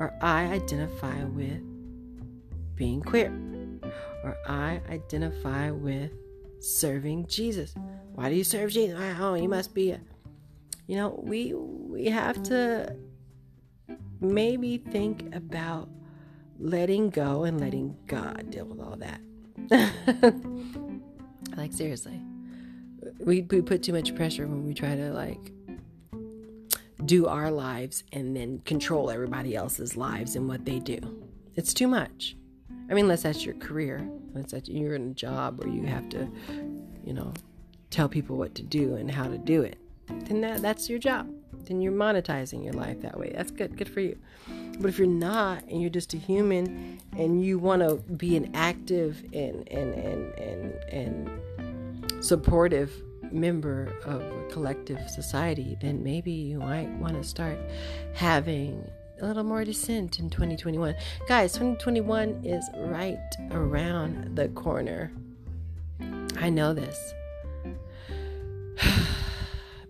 or 0.00 0.14
I 0.20 0.44
identify 0.46 1.24
with 1.24 1.62
being 2.76 3.00
queer? 3.00 3.32
or 4.24 4.38
I 4.46 4.80
identify 4.88 5.70
with 5.70 6.10
serving 6.58 7.26
Jesus. 7.26 7.74
Why 8.14 8.30
do 8.30 8.34
you 8.34 8.42
serve 8.42 8.70
Jesus? 8.70 8.98
Oh, 9.20 9.34
you 9.34 9.48
must 9.48 9.74
be 9.74 9.90
a 9.92 10.00
you 10.86 10.96
know, 10.96 11.20
we 11.22 11.54
we 11.54 12.06
have 12.06 12.42
to 12.44 12.96
maybe 14.24 14.78
think 14.78 15.34
about 15.34 15.88
letting 16.58 17.10
go 17.10 17.44
and 17.44 17.60
letting 17.60 17.96
God 18.06 18.50
deal 18.50 18.64
with 18.64 18.80
all 18.80 18.96
that. 18.96 19.20
like 21.56 21.72
seriously. 21.72 22.20
We 23.18 23.42
we 23.42 23.60
put 23.60 23.82
too 23.82 23.92
much 23.92 24.14
pressure 24.14 24.46
when 24.46 24.66
we 24.66 24.74
try 24.74 24.96
to 24.96 25.12
like 25.12 25.52
do 27.04 27.26
our 27.26 27.50
lives 27.50 28.04
and 28.12 28.36
then 28.36 28.60
control 28.64 29.10
everybody 29.10 29.54
else's 29.54 29.96
lives 29.96 30.36
and 30.36 30.48
what 30.48 30.64
they 30.64 30.78
do. 30.78 30.98
It's 31.54 31.74
too 31.74 31.88
much. 31.88 32.36
I 32.90 32.94
mean, 32.94 33.04
unless 33.04 33.22
that's 33.22 33.44
your 33.44 33.54
career, 33.56 33.98
unless 34.34 34.68
you're 34.68 34.94
in 34.94 35.10
a 35.10 35.14
job 35.14 35.58
where 35.58 35.68
you 35.68 35.82
have 35.86 36.08
to, 36.10 36.28
you 37.04 37.12
know, 37.12 37.32
tell 37.90 38.08
people 38.08 38.36
what 38.36 38.54
to 38.56 38.62
do 38.62 38.96
and 38.96 39.10
how 39.10 39.24
to 39.24 39.38
do 39.38 39.62
it, 39.62 39.78
then 40.08 40.40
that, 40.42 40.62
that's 40.62 40.88
your 40.88 40.98
job. 40.98 41.30
Then 41.66 41.80
you're 41.80 41.92
monetizing 41.92 42.64
your 42.64 42.74
life 42.74 43.00
that 43.02 43.18
way. 43.18 43.32
That's 43.34 43.50
good. 43.50 43.76
Good 43.76 43.88
for 43.88 44.00
you. 44.00 44.18
But 44.78 44.88
if 44.88 44.98
you're 44.98 45.06
not 45.06 45.64
and 45.68 45.80
you're 45.80 45.90
just 45.90 46.14
a 46.14 46.18
human 46.18 47.00
and 47.16 47.44
you 47.44 47.58
want 47.58 47.82
to 47.82 47.96
be 48.12 48.36
an 48.36 48.50
active 48.54 49.22
and 49.32 49.68
and 49.68 49.94
and 49.94 50.34
and 50.38 50.74
and 50.90 52.24
supportive 52.24 52.92
member 53.32 53.92
of 54.04 54.22
a 54.22 54.48
collective 54.50 55.08
society, 55.10 55.76
then 55.80 56.02
maybe 56.02 56.30
you 56.30 56.58
might 56.58 56.88
want 56.98 57.14
to 57.14 57.24
start 57.24 57.58
having 58.14 58.88
a 59.20 59.26
little 59.26 59.44
more 59.44 59.64
dissent 59.64 60.18
in 60.18 60.30
2021. 60.30 60.94
Guys, 61.28 61.52
2021 61.52 62.42
is 62.44 62.68
right 62.76 63.18
around 63.50 64.36
the 64.36 64.48
corner. 64.48 65.12
I 66.36 66.50
know 66.50 66.74
this 66.74 67.14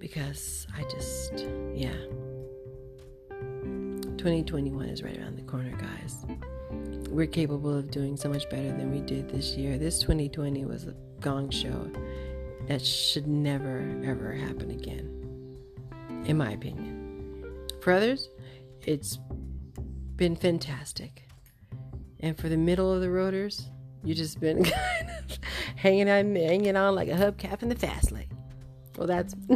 because 0.04 0.66
I 0.76 0.82
just, 0.82 1.46
yeah. 1.72 1.96
2021 4.18 4.84
is 4.90 5.02
right 5.02 5.16
around 5.16 5.38
the 5.38 5.42
corner, 5.44 5.74
guys. 5.78 6.26
We're 7.08 7.26
capable 7.26 7.74
of 7.74 7.90
doing 7.90 8.18
so 8.18 8.28
much 8.28 8.46
better 8.50 8.68
than 8.68 8.90
we 8.90 9.00
did 9.00 9.30
this 9.30 9.56
year. 9.56 9.78
This 9.78 10.00
2020 10.00 10.66
was 10.66 10.84
a 10.84 10.94
gong 11.20 11.48
show 11.48 11.90
that 12.68 12.84
should 12.84 13.26
never, 13.26 13.98
ever 14.04 14.32
happen 14.32 14.72
again, 14.72 15.08
in 16.26 16.36
my 16.36 16.50
opinion. 16.50 17.66
For 17.80 17.94
others, 17.94 18.28
it's 18.82 19.18
been 20.16 20.36
fantastic. 20.36 21.30
And 22.20 22.36
for 22.36 22.50
the 22.50 22.58
middle 22.58 22.92
of 22.92 23.00
the 23.00 23.06
roaders, 23.06 23.70
you 24.02 24.14
just 24.14 24.38
been 24.38 24.64
kind 24.64 25.08
of 25.08 25.38
hanging 25.76 26.10
on, 26.10 26.36
hanging 26.36 26.76
on 26.76 26.94
like 26.94 27.08
a 27.08 27.12
hubcap 27.12 27.62
in 27.62 27.70
the 27.70 27.74
fast 27.74 28.12
lane. 28.12 28.33
Well, 28.96 29.06
that's 29.06 29.34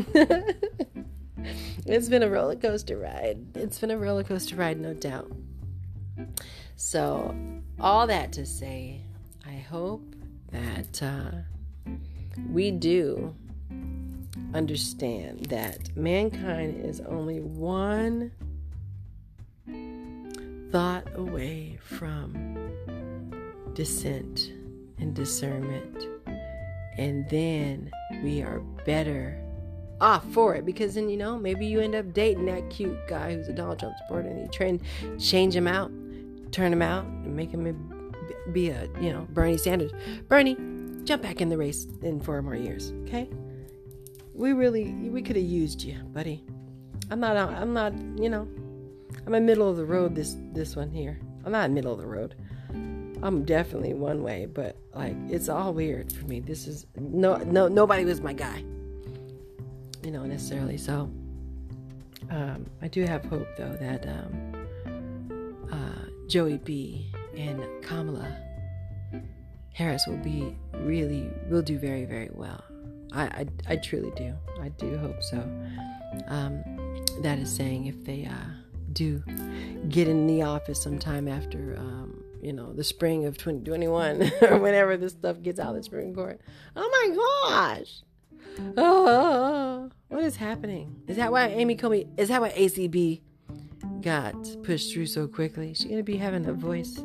it's 1.87 2.09
been 2.09 2.23
a 2.23 2.31
roller 2.31 2.57
coaster 2.57 2.99
ride. 2.99 3.39
It's 3.57 3.79
been 3.79 3.91
a 3.91 3.99
roller 3.99 4.25
coaster 4.25 4.57
ride, 4.57 4.81
no 4.81 4.95
doubt. 4.95 5.31
So, 6.77 7.35
all 7.81 8.07
that 8.07 8.33
to 8.33 8.47
say, 8.47 9.03
I 9.47 9.55
hope 9.55 10.03
that 10.51 11.03
uh, 11.03 11.31
we 12.51 12.71
do 12.71 13.35
understand 14.55 15.47
that 15.47 15.97
mankind 15.97 16.85
is 16.85 17.01
only 17.01 17.41
one 17.41 18.33
thought 20.71 21.07
away 21.15 21.79
from 21.83 22.73
dissent 23.75 24.53
and 24.99 25.15
discernment. 25.15 26.07
And 26.97 27.29
then 27.31 27.91
we 28.23 28.43
are 28.43 28.61
better 28.85 29.43
off 30.01 30.25
for 30.33 30.55
it 30.55 30.65
because 30.65 30.95
then, 30.95 31.09
you 31.09 31.17
know, 31.17 31.39
maybe 31.39 31.67
you 31.67 31.81
end 31.81 31.95
up 31.95 32.13
dating 32.13 32.47
that 32.47 32.71
cute 32.71 32.97
guy 33.09 33.35
who's 33.35 33.49
a 33.49 33.53
Donald 33.53 33.79
Trump 33.79 33.97
supporter 33.99 34.29
and 34.29 34.41
you 34.41 34.49
try 34.49 34.67
and 34.67 34.81
change 35.21 35.55
him 35.55 35.67
out, 35.67 35.91
turn 36.53 36.73
him 36.73 36.83
out, 36.83 37.05
and 37.05 37.35
make 37.35 37.51
him 37.51 38.23
be 38.53 38.71
a, 38.71 38.89
you 39.01 39.13
know, 39.13 39.27
Bernie 39.31 39.57
Sanders. 39.57 39.93
Bernie, 40.29 40.57
jump 41.05 41.23
back 41.23 41.41
in 41.41 41.49
the 41.49 41.57
race 41.57 41.87
in 42.03 42.21
four 42.21 42.41
more 42.43 42.55
years, 42.55 42.93
okay? 43.05 43.29
We 44.35 44.53
really, 44.53 44.93
we 44.93 45.23
could 45.23 45.37
have 45.37 45.45
used 45.45 45.83
you, 45.83 45.99
buddy. 46.13 46.45
I'm 47.11 47.21
not, 47.21 47.37
I'm 47.37 47.73
not, 47.73 47.93
you 48.17 48.29
know, 48.29 48.47
I'm 49.27 49.35
in 49.35 49.47
middle 49.47 49.69
of 49.69 49.77
the 49.77 49.85
road 49.85 50.15
this 50.15 50.37
this 50.53 50.77
one 50.77 50.91
here. 50.91 51.19
I'm 51.45 51.53
not 51.53 51.71
middle 51.71 51.93
of 51.93 51.99
the 51.99 52.07
road. 52.07 52.35
I'm 53.23 53.45
definitely 53.45 53.95
one 53.95 54.23
way, 54.23 54.47
but 54.47 54.77
like 54.95 55.17
it's 55.29 55.49
all 55.49 55.73
weird 55.73 56.13
for 56.13 56.25
me. 56.27 56.41
This 56.41 56.67
is 56.67 56.87
no 56.97 57.37
no 57.39 57.69
nobody 57.69 58.05
was 58.05 58.21
my 58.21 58.33
guy. 58.33 58.63
You 60.05 60.13
know, 60.13 60.25
necessarily. 60.25 60.79
So 60.79 61.11
um, 62.31 62.67
I 62.81 62.89
do 62.89 63.05
have 63.05 63.25
hope 63.25 63.49
though 63.57 63.77
that 63.81 64.07
um, 64.07 65.67
uh, 65.73 66.27
Joey 66.29 66.59
B 66.59 67.11
and 67.37 67.65
Kamala 67.83 68.37
Harris 69.73 70.07
will 70.07 70.19
be 70.19 70.57
really 70.75 71.29
will 71.49 71.63
do 71.63 71.79
very 71.79 72.05
very 72.05 72.31
well. 72.33 72.63
I 73.13 73.23
I, 73.23 73.47
I 73.69 73.77
truly 73.77 74.13
do. 74.17 74.35
I 74.61 74.69
do 74.71 74.97
hope 74.99 75.23
so. 75.23 75.39
Um, 76.29 76.63
that 77.23 77.39
is 77.39 77.55
saying 77.55 77.87
if 77.87 78.05
they 78.05 78.27
uh, 78.27 78.51
do 78.93 79.23
get 79.89 80.09
in 80.09 80.27
the 80.27 80.43
office 80.43 80.83
sometime 80.83 81.29
after 81.29 81.77
um, 81.79 82.18
you 82.43 82.53
know 82.53 82.73
the 82.73 82.85
spring 82.85 83.25
of 83.25 83.39
2021 83.39 84.33
or 84.43 84.59
whenever 84.59 84.97
this 84.97 85.13
stuff 85.13 85.41
gets 85.43 85.59
out 85.59 85.71
of 85.71 85.77
the 85.77 85.83
Supreme 85.83 86.15
Court. 86.15 86.41
Oh 86.77 86.89
my 86.91 87.15
gosh! 87.15 88.03
Oh, 88.77 89.91
what 90.09 90.25
is 90.25 90.37
happening? 90.37 91.03
Is 91.07 91.17
that 91.17 91.33
why 91.33 91.49
Amy 91.49 91.77
Coney? 91.77 92.07
Is 92.17 92.29
that 92.29 92.41
why 92.41 92.51
ACB 92.51 93.21
got 94.01 94.63
pushed 94.63 94.93
through 94.93 95.07
so 95.07 95.27
quickly? 95.27 95.73
Is 95.73 95.79
she 95.79 95.89
gonna 95.89 96.03
be 96.03 96.17
having 96.17 96.47
a 96.47 96.53
voice 96.53 96.99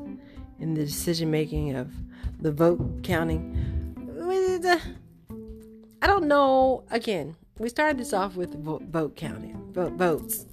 in 0.59 0.73
the 0.73 0.85
decision 0.85 1.31
making 1.31 1.75
of 1.75 1.91
the 2.39 2.51
vote 2.51 3.03
counting? 3.03 3.59
Uh, 4.63 4.79
I 6.01 6.07
don't 6.07 6.27
know. 6.27 6.83
Again, 6.91 7.35
we 7.59 7.69
started 7.69 7.97
this 7.97 8.13
off 8.13 8.35
with 8.35 8.55
vote 8.63 9.15
counting, 9.15 9.71
vote 9.71 9.93
votes, 9.93 10.45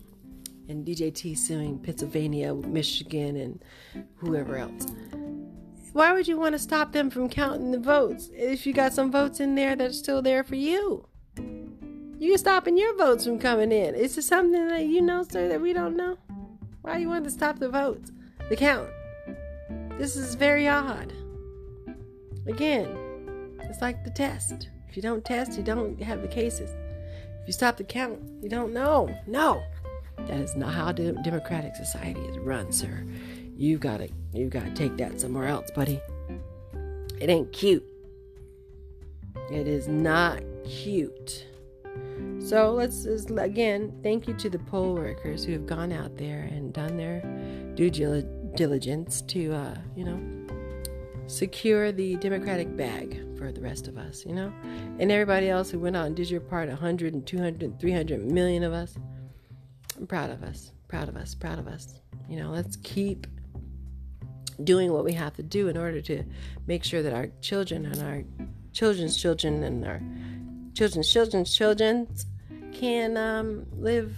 and 0.70 0.86
DJT 0.86 1.36
suing 1.36 1.78
Pennsylvania, 1.80 2.54
Michigan, 2.54 3.36
and 3.36 3.62
whoever 4.16 4.56
else. 4.56 4.86
Why 5.92 6.12
would 6.12 6.28
you 6.28 6.38
want 6.38 6.52
to 6.54 6.58
stop 6.58 6.92
them 6.92 7.10
from 7.10 7.28
counting 7.28 7.72
the 7.72 7.78
votes 7.78 8.30
if 8.32 8.64
you 8.64 8.72
got 8.72 8.92
some 8.92 9.10
votes 9.10 9.40
in 9.40 9.56
there 9.56 9.74
that's 9.74 9.98
still 9.98 10.22
there 10.22 10.44
for 10.44 10.54
you? 10.54 11.08
You 12.18 12.38
stopping 12.38 12.78
your 12.78 12.96
votes 12.96 13.24
from 13.24 13.38
coming 13.40 13.72
in. 13.72 13.94
Is 13.94 14.14
this 14.14 14.26
something 14.26 14.68
that 14.68 14.84
you 14.84 15.02
know, 15.02 15.24
sir, 15.24 15.48
that 15.48 15.60
we 15.60 15.72
don't 15.72 15.96
know? 15.96 16.16
Why 16.82 16.94
do 16.94 17.00
you 17.00 17.08
want 17.08 17.24
to 17.24 17.30
stop 17.30 17.58
the 17.58 17.68
votes, 17.68 18.12
the 18.48 18.56
count? 18.56 18.88
This 19.98 20.16
is 20.16 20.34
very 20.34 20.68
odd. 20.68 21.12
Again, 22.46 22.88
it's 23.62 23.82
like 23.82 24.04
the 24.04 24.10
test. 24.10 24.68
If 24.88 24.96
you 24.96 25.02
don't 25.02 25.24
test, 25.24 25.56
you 25.56 25.64
don't 25.64 26.00
have 26.02 26.22
the 26.22 26.28
cases. 26.28 26.70
If 27.40 27.46
you 27.48 27.52
stop 27.52 27.76
the 27.76 27.84
count, 27.84 28.20
you 28.42 28.48
don't 28.48 28.72
know. 28.72 29.14
No, 29.26 29.62
that 30.26 30.40
is 30.40 30.56
not 30.56 30.72
how 30.74 30.92
de- 30.92 31.12
democratic 31.22 31.76
society 31.76 32.20
is 32.22 32.38
run, 32.38 32.72
sir. 32.72 33.04
You 33.56 33.78
gotta, 33.78 34.08
you 34.32 34.48
gotta 34.48 34.70
take 34.70 34.96
that 34.96 35.20
somewhere 35.20 35.46
else, 35.46 35.70
buddy. 35.70 36.00
It 37.20 37.28
ain't 37.28 37.52
cute. 37.52 37.84
It 39.50 39.66
is 39.66 39.88
not 39.88 40.42
cute. 40.64 41.46
So 42.38 42.72
let's 42.72 43.04
just, 43.04 43.30
again 43.30 43.92
thank 44.02 44.26
you 44.26 44.34
to 44.34 44.48
the 44.48 44.58
poll 44.58 44.94
workers 44.94 45.44
who 45.44 45.52
have 45.52 45.66
gone 45.66 45.92
out 45.92 46.16
there 46.16 46.48
and 46.50 46.72
done 46.72 46.96
their 46.96 47.20
due 47.74 47.90
diligence 48.54 49.22
to, 49.22 49.52
uh, 49.52 49.74
you 49.94 50.04
know, 50.04 50.20
secure 51.26 51.92
the 51.92 52.16
Democratic 52.16 52.76
bag 52.76 53.22
for 53.36 53.52
the 53.52 53.60
rest 53.60 53.88
of 53.88 53.96
us, 53.96 54.24
you 54.26 54.34
know? 54.34 54.52
And 54.98 55.12
everybody 55.12 55.48
else 55.48 55.70
who 55.70 55.78
went 55.78 55.96
out 55.96 56.06
and 56.06 56.16
did 56.16 56.30
your 56.30 56.40
part 56.40 56.68
100 56.68 57.14
and 57.14 57.26
200 57.26 57.62
and 57.62 57.78
300 57.78 58.24
million 58.24 58.64
of 58.64 58.72
us. 58.72 58.96
I'm 60.00 60.06
proud 60.06 60.30
of 60.30 60.42
us. 60.42 60.72
Proud 60.88 61.10
of 61.10 61.16
us. 61.16 61.34
Proud 61.34 61.58
of 61.58 61.68
us. 61.68 62.00
You 62.26 62.40
know, 62.40 62.50
let's 62.50 62.76
keep 62.76 63.26
doing 64.64 64.92
what 64.92 65.04
we 65.04 65.12
have 65.12 65.36
to 65.36 65.42
do 65.42 65.68
in 65.68 65.76
order 65.76 66.00
to 66.00 66.24
make 66.66 66.84
sure 66.84 67.02
that 67.02 67.12
our 67.12 67.28
children 67.42 67.84
and 67.84 68.02
our 68.02 68.24
children's 68.72 69.20
children 69.20 69.62
and 69.62 69.86
our 69.86 70.00
children's 70.74 71.12
children's 71.12 71.54
children 71.54 72.08
can 72.72 73.18
um, 73.18 73.66
live 73.76 74.16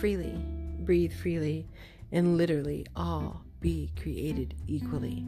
freely, 0.00 0.34
breathe 0.80 1.12
freely, 1.12 1.68
and 2.10 2.36
literally 2.36 2.86
all 2.96 3.44
be 3.60 3.92
created 4.00 4.54
equally. 4.66 5.24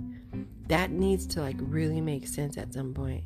That 0.66 0.90
needs 0.90 1.26
to 1.28 1.40
like 1.40 1.56
really 1.60 2.00
make 2.00 2.26
sense 2.26 2.58
at 2.58 2.74
some 2.74 2.92
point. 2.92 3.22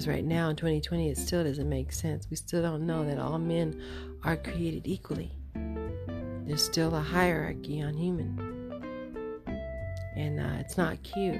Because 0.00 0.08
right 0.08 0.24
now 0.24 0.48
in 0.48 0.56
2020, 0.56 1.10
it 1.10 1.18
still 1.18 1.44
doesn't 1.44 1.68
make 1.68 1.92
sense. 1.92 2.26
We 2.30 2.36
still 2.36 2.62
don't 2.62 2.86
know 2.86 3.04
that 3.04 3.18
all 3.18 3.38
men 3.38 3.78
are 4.24 4.34
created 4.34 4.86
equally. 4.86 5.30
There's 6.46 6.64
still 6.64 6.94
a 6.94 7.02
hierarchy 7.02 7.82
on 7.82 7.92
human, 7.92 8.40
and 10.16 10.40
uh, 10.40 10.58
it's 10.58 10.78
not 10.78 11.02
cute. 11.02 11.38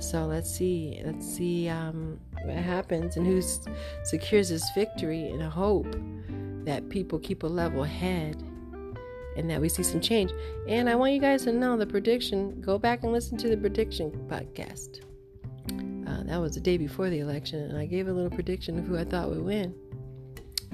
So 0.00 0.26
let's 0.26 0.50
see, 0.50 1.00
let's 1.04 1.24
see 1.24 1.68
um, 1.68 2.18
what 2.42 2.56
happens 2.56 3.16
and 3.16 3.24
who 3.24 3.40
secures 4.02 4.48
this 4.48 4.68
victory 4.74 5.28
in 5.28 5.42
a 5.42 5.48
hope 5.48 5.94
that 6.64 6.88
people 6.88 7.20
keep 7.20 7.44
a 7.44 7.46
level 7.46 7.84
head 7.84 8.42
and 9.36 9.48
that 9.48 9.60
we 9.60 9.68
see 9.68 9.84
some 9.84 10.00
change. 10.00 10.32
And 10.66 10.90
I 10.90 10.96
want 10.96 11.12
you 11.12 11.20
guys 11.20 11.44
to 11.44 11.52
know 11.52 11.76
the 11.76 11.86
prediction. 11.86 12.60
Go 12.60 12.76
back 12.76 13.04
and 13.04 13.12
listen 13.12 13.38
to 13.38 13.48
the 13.48 13.56
prediction 13.56 14.10
podcast. 14.28 15.02
That 16.32 16.40
was 16.40 16.54
the 16.54 16.60
day 16.60 16.78
before 16.78 17.10
the 17.10 17.18
election, 17.18 17.60
and 17.60 17.76
I 17.76 17.84
gave 17.84 18.08
a 18.08 18.10
little 18.10 18.30
prediction 18.30 18.78
of 18.78 18.86
who 18.86 18.96
I 18.96 19.04
thought 19.04 19.28
would 19.28 19.44
win. 19.44 19.74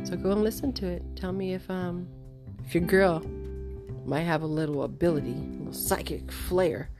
So 0.05 0.14
go 0.14 0.31
and 0.31 0.44
listen 0.44 0.73
to 0.75 0.87
it. 0.87 1.03
Tell 1.16 1.33
me 1.33 1.53
if 1.53 1.68
um 1.68 2.07
if 2.64 2.77
your 2.77 2.85
girl 2.85 3.18
might 4.07 4.21
have 4.21 4.42
a 4.42 4.47
little 4.47 4.85
ability, 4.85 5.33
a 5.33 5.59
little 5.59 5.73
psychic 5.73 6.31
flair. 6.31 6.90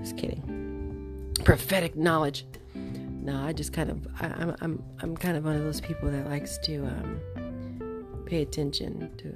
Just 0.00 0.16
kidding. 0.16 1.34
Prophetic 1.44 1.94
knowledge. 1.94 2.46
No, 2.74 3.38
I 3.44 3.52
just 3.52 3.74
kind 3.74 3.90
of 3.90 4.08
I, 4.18 4.28
am 4.28 4.32
I'm, 4.32 4.56
I'm 4.62 4.82
I'm 5.02 5.16
kind 5.18 5.36
of 5.36 5.44
one 5.44 5.56
of 5.56 5.62
those 5.62 5.82
people 5.82 6.10
that 6.10 6.26
likes 6.26 6.56
to 6.56 6.86
um, 6.86 8.22
pay 8.24 8.40
attention 8.40 9.10
to. 9.18 9.28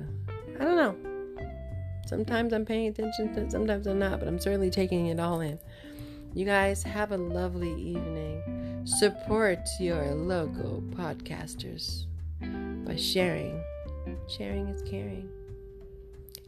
I 0.58 0.64
don't 0.64 0.76
know. 0.76 0.96
Sometimes 2.06 2.54
I'm 2.54 2.64
paying 2.64 2.88
attention, 2.88 3.50
sometimes 3.50 3.86
I'm 3.86 3.98
not, 3.98 4.20
but 4.20 4.26
I'm 4.26 4.38
certainly 4.38 4.70
taking 4.70 5.08
it 5.08 5.20
all 5.20 5.42
in. 5.42 5.58
You 6.34 6.44
guys 6.44 6.82
have 6.82 7.12
a 7.12 7.16
lovely 7.16 7.72
evening. 7.80 8.42
Support 8.84 9.66
your 9.80 10.14
local 10.14 10.84
podcasters 10.90 12.04
by 12.84 12.96
sharing. 12.96 13.62
Sharing 14.28 14.68
is 14.68 14.82
caring. 14.82 15.30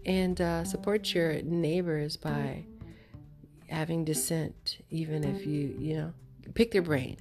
And 0.04 0.38
uh, 0.38 0.64
support 0.64 1.14
your 1.14 1.40
neighbors 1.40 2.18
by 2.18 2.66
having 3.70 4.04
dissent, 4.04 4.76
even 4.90 5.24
if 5.24 5.46
you, 5.46 5.74
you 5.78 5.96
know, 5.96 6.12
pick 6.52 6.72
their 6.72 6.82
brain. 6.82 7.16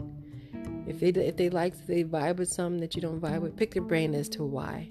If 0.85 0.99
they 0.99 1.09
if 1.09 1.37
they 1.37 1.49
like 1.49 1.87
they 1.87 2.03
vibe 2.03 2.35
with 2.35 2.49
something 2.49 2.81
that 2.81 2.93
you 2.93 3.01
don't 3.01 3.21
vibe 3.21 3.39
with, 3.39 3.55
pick 3.55 3.73
their 3.73 3.83
brain 3.83 4.13
as 4.13 4.27
to 4.29 4.43
why. 4.43 4.89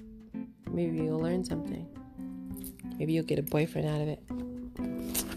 Maybe 0.71 1.03
you'll 1.03 1.21
learn 1.21 1.45
something. 1.45 1.87
Maybe 2.99 3.13
you'll 3.13 3.25
get 3.25 3.39
a 3.39 3.43
boyfriend 3.43 3.87
out 3.87 4.01
of 4.01 4.09
it. 4.09 4.23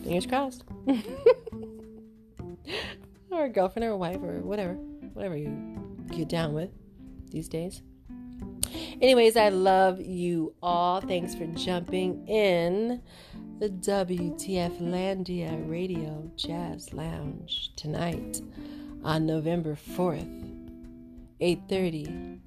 Fingers 0.03 0.25
crossed. 0.25 0.63
or 3.37 3.45
a 3.45 3.49
girlfriend 3.49 3.85
or 3.87 3.91
a 3.91 3.97
wife 3.97 4.17
or 4.17 4.41
whatever. 4.41 4.73
Whatever 5.13 5.37
you 5.37 5.77
get 6.11 6.29
down 6.29 6.53
with 6.53 6.69
these 7.31 7.47
days. 7.47 7.81
Anyways, 9.01 9.37
I 9.37 9.49
love 9.49 10.01
you 10.01 10.53
all. 10.61 11.01
Thanks 11.01 11.35
for 11.35 11.45
jumping 11.47 12.27
in 12.27 13.01
the 13.59 13.69
WTF 13.69 14.79
Landia 14.79 15.69
Radio 15.69 16.29
Jazz 16.35 16.93
Lounge 16.93 17.71
tonight 17.75 18.41
on 19.03 19.25
November 19.25 19.75
4th, 19.75 20.27
8:30 21.39 22.39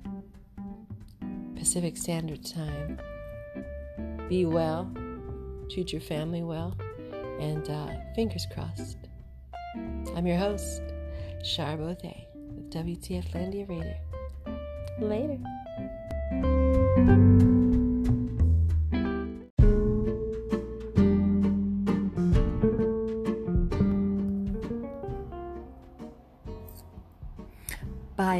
Pacific 1.56 1.96
Standard 1.96 2.44
Time. 2.44 3.00
Be 4.28 4.44
well, 4.44 4.90
treat 5.70 5.92
your 5.92 6.00
family 6.00 6.42
well, 6.42 6.76
and 7.40 7.68
uh, 7.68 7.88
fingers 8.14 8.46
crossed. 8.52 8.99
I'm 10.16 10.26
your 10.26 10.38
host, 10.38 10.82
Charbothe 11.42 12.26
with 12.34 12.70
WTF 12.70 13.30
Landia 13.32 13.68
Radio. 13.68 13.96
Later. 15.00 15.38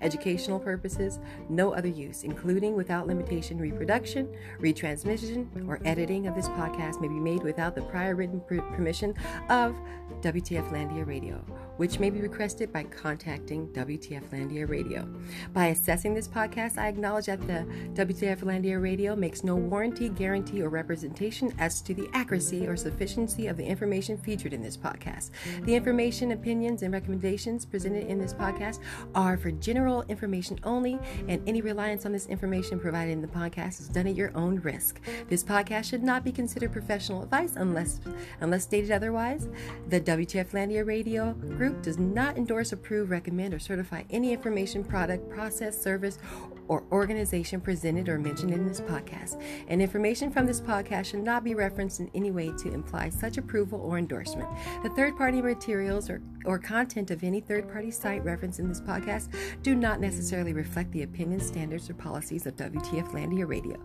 educational 0.00 0.58
purposes, 0.58 1.18
no 1.48 1.72
other 1.72 1.88
use, 1.88 2.24
including 2.24 2.74
without 2.74 3.06
limitation 3.06 3.58
reproduction, 3.58 4.28
retransmission, 4.60 5.68
or 5.68 5.80
editing 5.84 6.26
of 6.26 6.34
this 6.34 6.48
podcast 6.50 7.00
may 7.00 7.08
be 7.08 7.14
made 7.14 7.42
without 7.42 7.74
the 7.74 7.82
prior 7.82 8.14
written 8.14 8.40
permission 8.40 9.14
of 9.48 9.76
WTF 10.20 10.70
Landia 10.70 11.06
Radio, 11.06 11.36
which 11.76 11.98
may 11.98 12.10
be 12.10 12.20
requested 12.20 12.72
by 12.72 12.84
contacting 12.84 13.68
WTF 13.68 14.22
Landia 14.30 14.68
Radio. 14.68 15.08
By 15.52 15.66
assessing 15.66 16.14
this 16.14 16.28
podcast, 16.28 16.78
I 16.78 16.88
acknowledge 16.88 17.26
that 17.26 17.46
the 17.46 17.66
WTF 17.94 18.40
Landia 18.40 18.80
Radio 18.80 19.14
makes 19.14 19.44
no 19.44 19.56
warranty, 19.56 20.08
guarantee, 20.08 20.62
or 20.62 20.68
representation 20.68 21.54
as 21.58 21.80
to 21.82 21.94
the 21.94 22.08
accuracy 22.12 22.66
or 22.66 22.76
sufficiency 22.76 23.46
of 23.46 23.56
the 23.56 23.64
information 23.64 24.16
featured 24.16 24.52
in 24.52 24.62
this 24.62 24.76
podcast. 24.76 25.30
The 25.62 25.74
information, 25.74 26.32
opinions, 26.32 26.82
and 26.82 26.92
recommendations 26.92 27.64
presented 27.66 28.06
in 28.06 28.18
this 28.18 28.34
podcast 28.34 28.80
are 29.14 29.36
for 29.36 29.50
general 29.50 29.85
information 30.08 30.58
only, 30.64 30.98
and 31.28 31.42
any 31.48 31.60
reliance 31.60 32.06
on 32.06 32.12
this 32.12 32.26
information 32.26 32.78
provided 32.78 33.12
in 33.12 33.20
the 33.20 33.28
podcast 33.28 33.80
is 33.80 33.88
done 33.88 34.06
at 34.06 34.14
your 34.14 34.36
own 34.36 34.56
risk. 34.60 35.00
This 35.28 35.44
podcast 35.44 35.84
should 35.84 36.02
not 36.02 36.24
be 36.24 36.32
considered 36.32 36.72
professional 36.72 37.22
advice 37.22 37.54
unless 37.56 38.00
unless 38.40 38.64
stated 38.64 38.90
otherwise. 38.90 39.48
The 39.88 40.00
WTF 40.00 40.50
Landia 40.50 40.86
Radio 40.86 41.32
Group 41.32 41.82
does 41.82 41.98
not 41.98 42.36
endorse, 42.36 42.72
approve, 42.72 43.10
recommend, 43.10 43.54
or 43.54 43.58
certify 43.58 44.04
any 44.10 44.32
information, 44.32 44.84
product, 44.84 45.28
process, 45.30 45.80
service, 45.80 46.18
or 46.68 46.84
organization 46.92 47.60
presented 47.60 48.08
or 48.08 48.18
mentioned 48.18 48.52
in 48.52 48.66
this 48.66 48.80
podcast. 48.80 49.40
And 49.68 49.80
information 49.80 50.30
from 50.30 50.46
this 50.46 50.60
podcast 50.60 51.06
should 51.06 51.22
not 51.22 51.44
be 51.44 51.54
referenced 51.54 52.00
in 52.00 52.10
any 52.14 52.30
way 52.30 52.52
to 52.58 52.72
imply 52.72 53.08
such 53.08 53.38
approval 53.38 53.80
or 53.80 53.98
endorsement. 53.98 54.48
The 54.82 54.90
third 54.90 55.16
party 55.16 55.42
materials 55.42 56.10
or, 56.10 56.22
or 56.44 56.58
content 56.58 57.10
of 57.10 57.22
any 57.22 57.40
third 57.40 57.70
party 57.70 57.90
site 57.90 58.24
referenced 58.24 58.58
in 58.58 58.68
this 58.68 58.80
podcast 58.80 59.28
do 59.62 59.74
not 59.74 60.00
necessarily 60.00 60.52
reflect 60.52 60.92
the 60.92 61.02
opinions, 61.02 61.46
standards, 61.46 61.90
or 61.90 61.94
policies 61.94 62.46
of 62.46 62.56
WTF 62.56 63.12
Landia 63.12 63.46
Radio. 63.46 63.76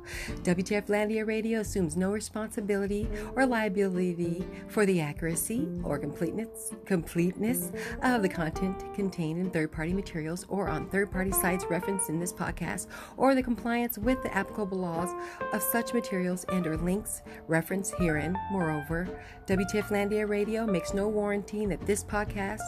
WTF 0.44 0.88
Landia 0.88 1.26
Radio 1.26 1.60
assumes 1.60 1.98
no 1.98 2.12
responsibility 2.12 3.08
or 3.36 3.46
liability 3.46 4.46
for 4.67 4.86
the 4.86 5.02
accuracy 5.02 5.67
or 5.84 5.98
completeness, 5.98 6.74
completeness 6.86 7.72
of 8.04 8.22
the 8.22 8.30
content 8.30 8.94
contained 8.94 9.39
in 9.39 9.50
third 9.52 9.72
party 9.72 9.94
materials 9.94 10.46
or 10.50 10.67
on 10.67 10.89
third 10.89 11.12
party 11.12 11.32
sites 11.32 11.65
referenced 11.70 12.10
in 12.10 12.20
this 12.20 12.34
podcast 12.34 12.71
or 13.18 13.36
the 13.36 13.44
compliance 13.44 13.98
with 13.98 14.22
the 14.24 14.34
applicable 14.36 14.78
laws 14.78 15.10
of 15.54 15.62
such 15.62 15.94
materials 15.94 16.46
and 16.52 16.66
or 16.66 16.78
links 16.78 17.22
referenced 17.48 17.96
herein. 17.96 18.38
Moreover, 18.52 19.08
WTF 19.48 19.90
Landia 19.90 20.28
Radio 20.28 20.66
makes 20.66 20.94
no 20.94 21.08
warranty 21.08 21.66
that 21.66 21.86
this 21.86 22.04
podcast 22.04 22.62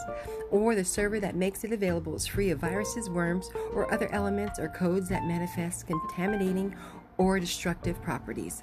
or 0.50 0.74
the 0.74 0.84
server 0.84 1.20
that 1.20 1.36
makes 1.36 1.64
it 1.64 1.72
available 1.72 2.14
is 2.14 2.26
free 2.26 2.50
of 2.50 2.58
viruses, 2.58 3.08
worms, 3.10 3.50
or 3.72 3.92
other 3.92 4.08
elements 4.12 4.58
or 4.58 4.68
codes 4.68 5.08
that 5.08 5.24
manifest 5.24 5.86
contaminating 5.86 6.74
or 7.16 7.38
destructive 7.38 8.00
properties. 8.02 8.60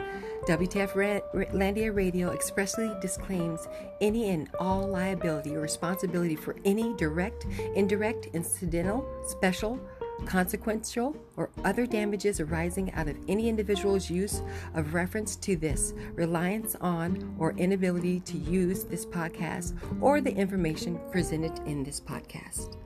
WTF 0.47 1.21
Landia 1.53 1.95
Radio 1.95 2.31
expressly 2.31 2.91
disclaims 3.01 3.67
any 4.01 4.29
and 4.29 4.49
all 4.59 4.87
liability 4.87 5.55
or 5.55 5.61
responsibility 5.61 6.35
for 6.35 6.55
any 6.65 6.93
direct, 6.95 7.45
indirect, 7.75 8.27
incidental, 8.33 9.07
special, 9.25 9.79
consequential, 10.25 11.15
or 11.37 11.49
other 11.63 11.85
damages 11.85 12.39
arising 12.39 12.91
out 12.93 13.07
of 13.07 13.17
any 13.27 13.49
individual's 13.49 14.09
use 14.09 14.41
of 14.73 14.93
reference 14.93 15.35
to 15.37 15.55
this, 15.55 15.93
reliance 16.13 16.75
on, 16.81 17.35
or 17.39 17.53
inability 17.53 18.19
to 18.21 18.37
use 18.37 18.83
this 18.83 19.05
podcast 19.05 19.77
or 20.01 20.21
the 20.21 20.33
information 20.33 20.99
presented 21.11 21.57
in 21.67 21.83
this 21.83 21.99
podcast. 21.99 22.77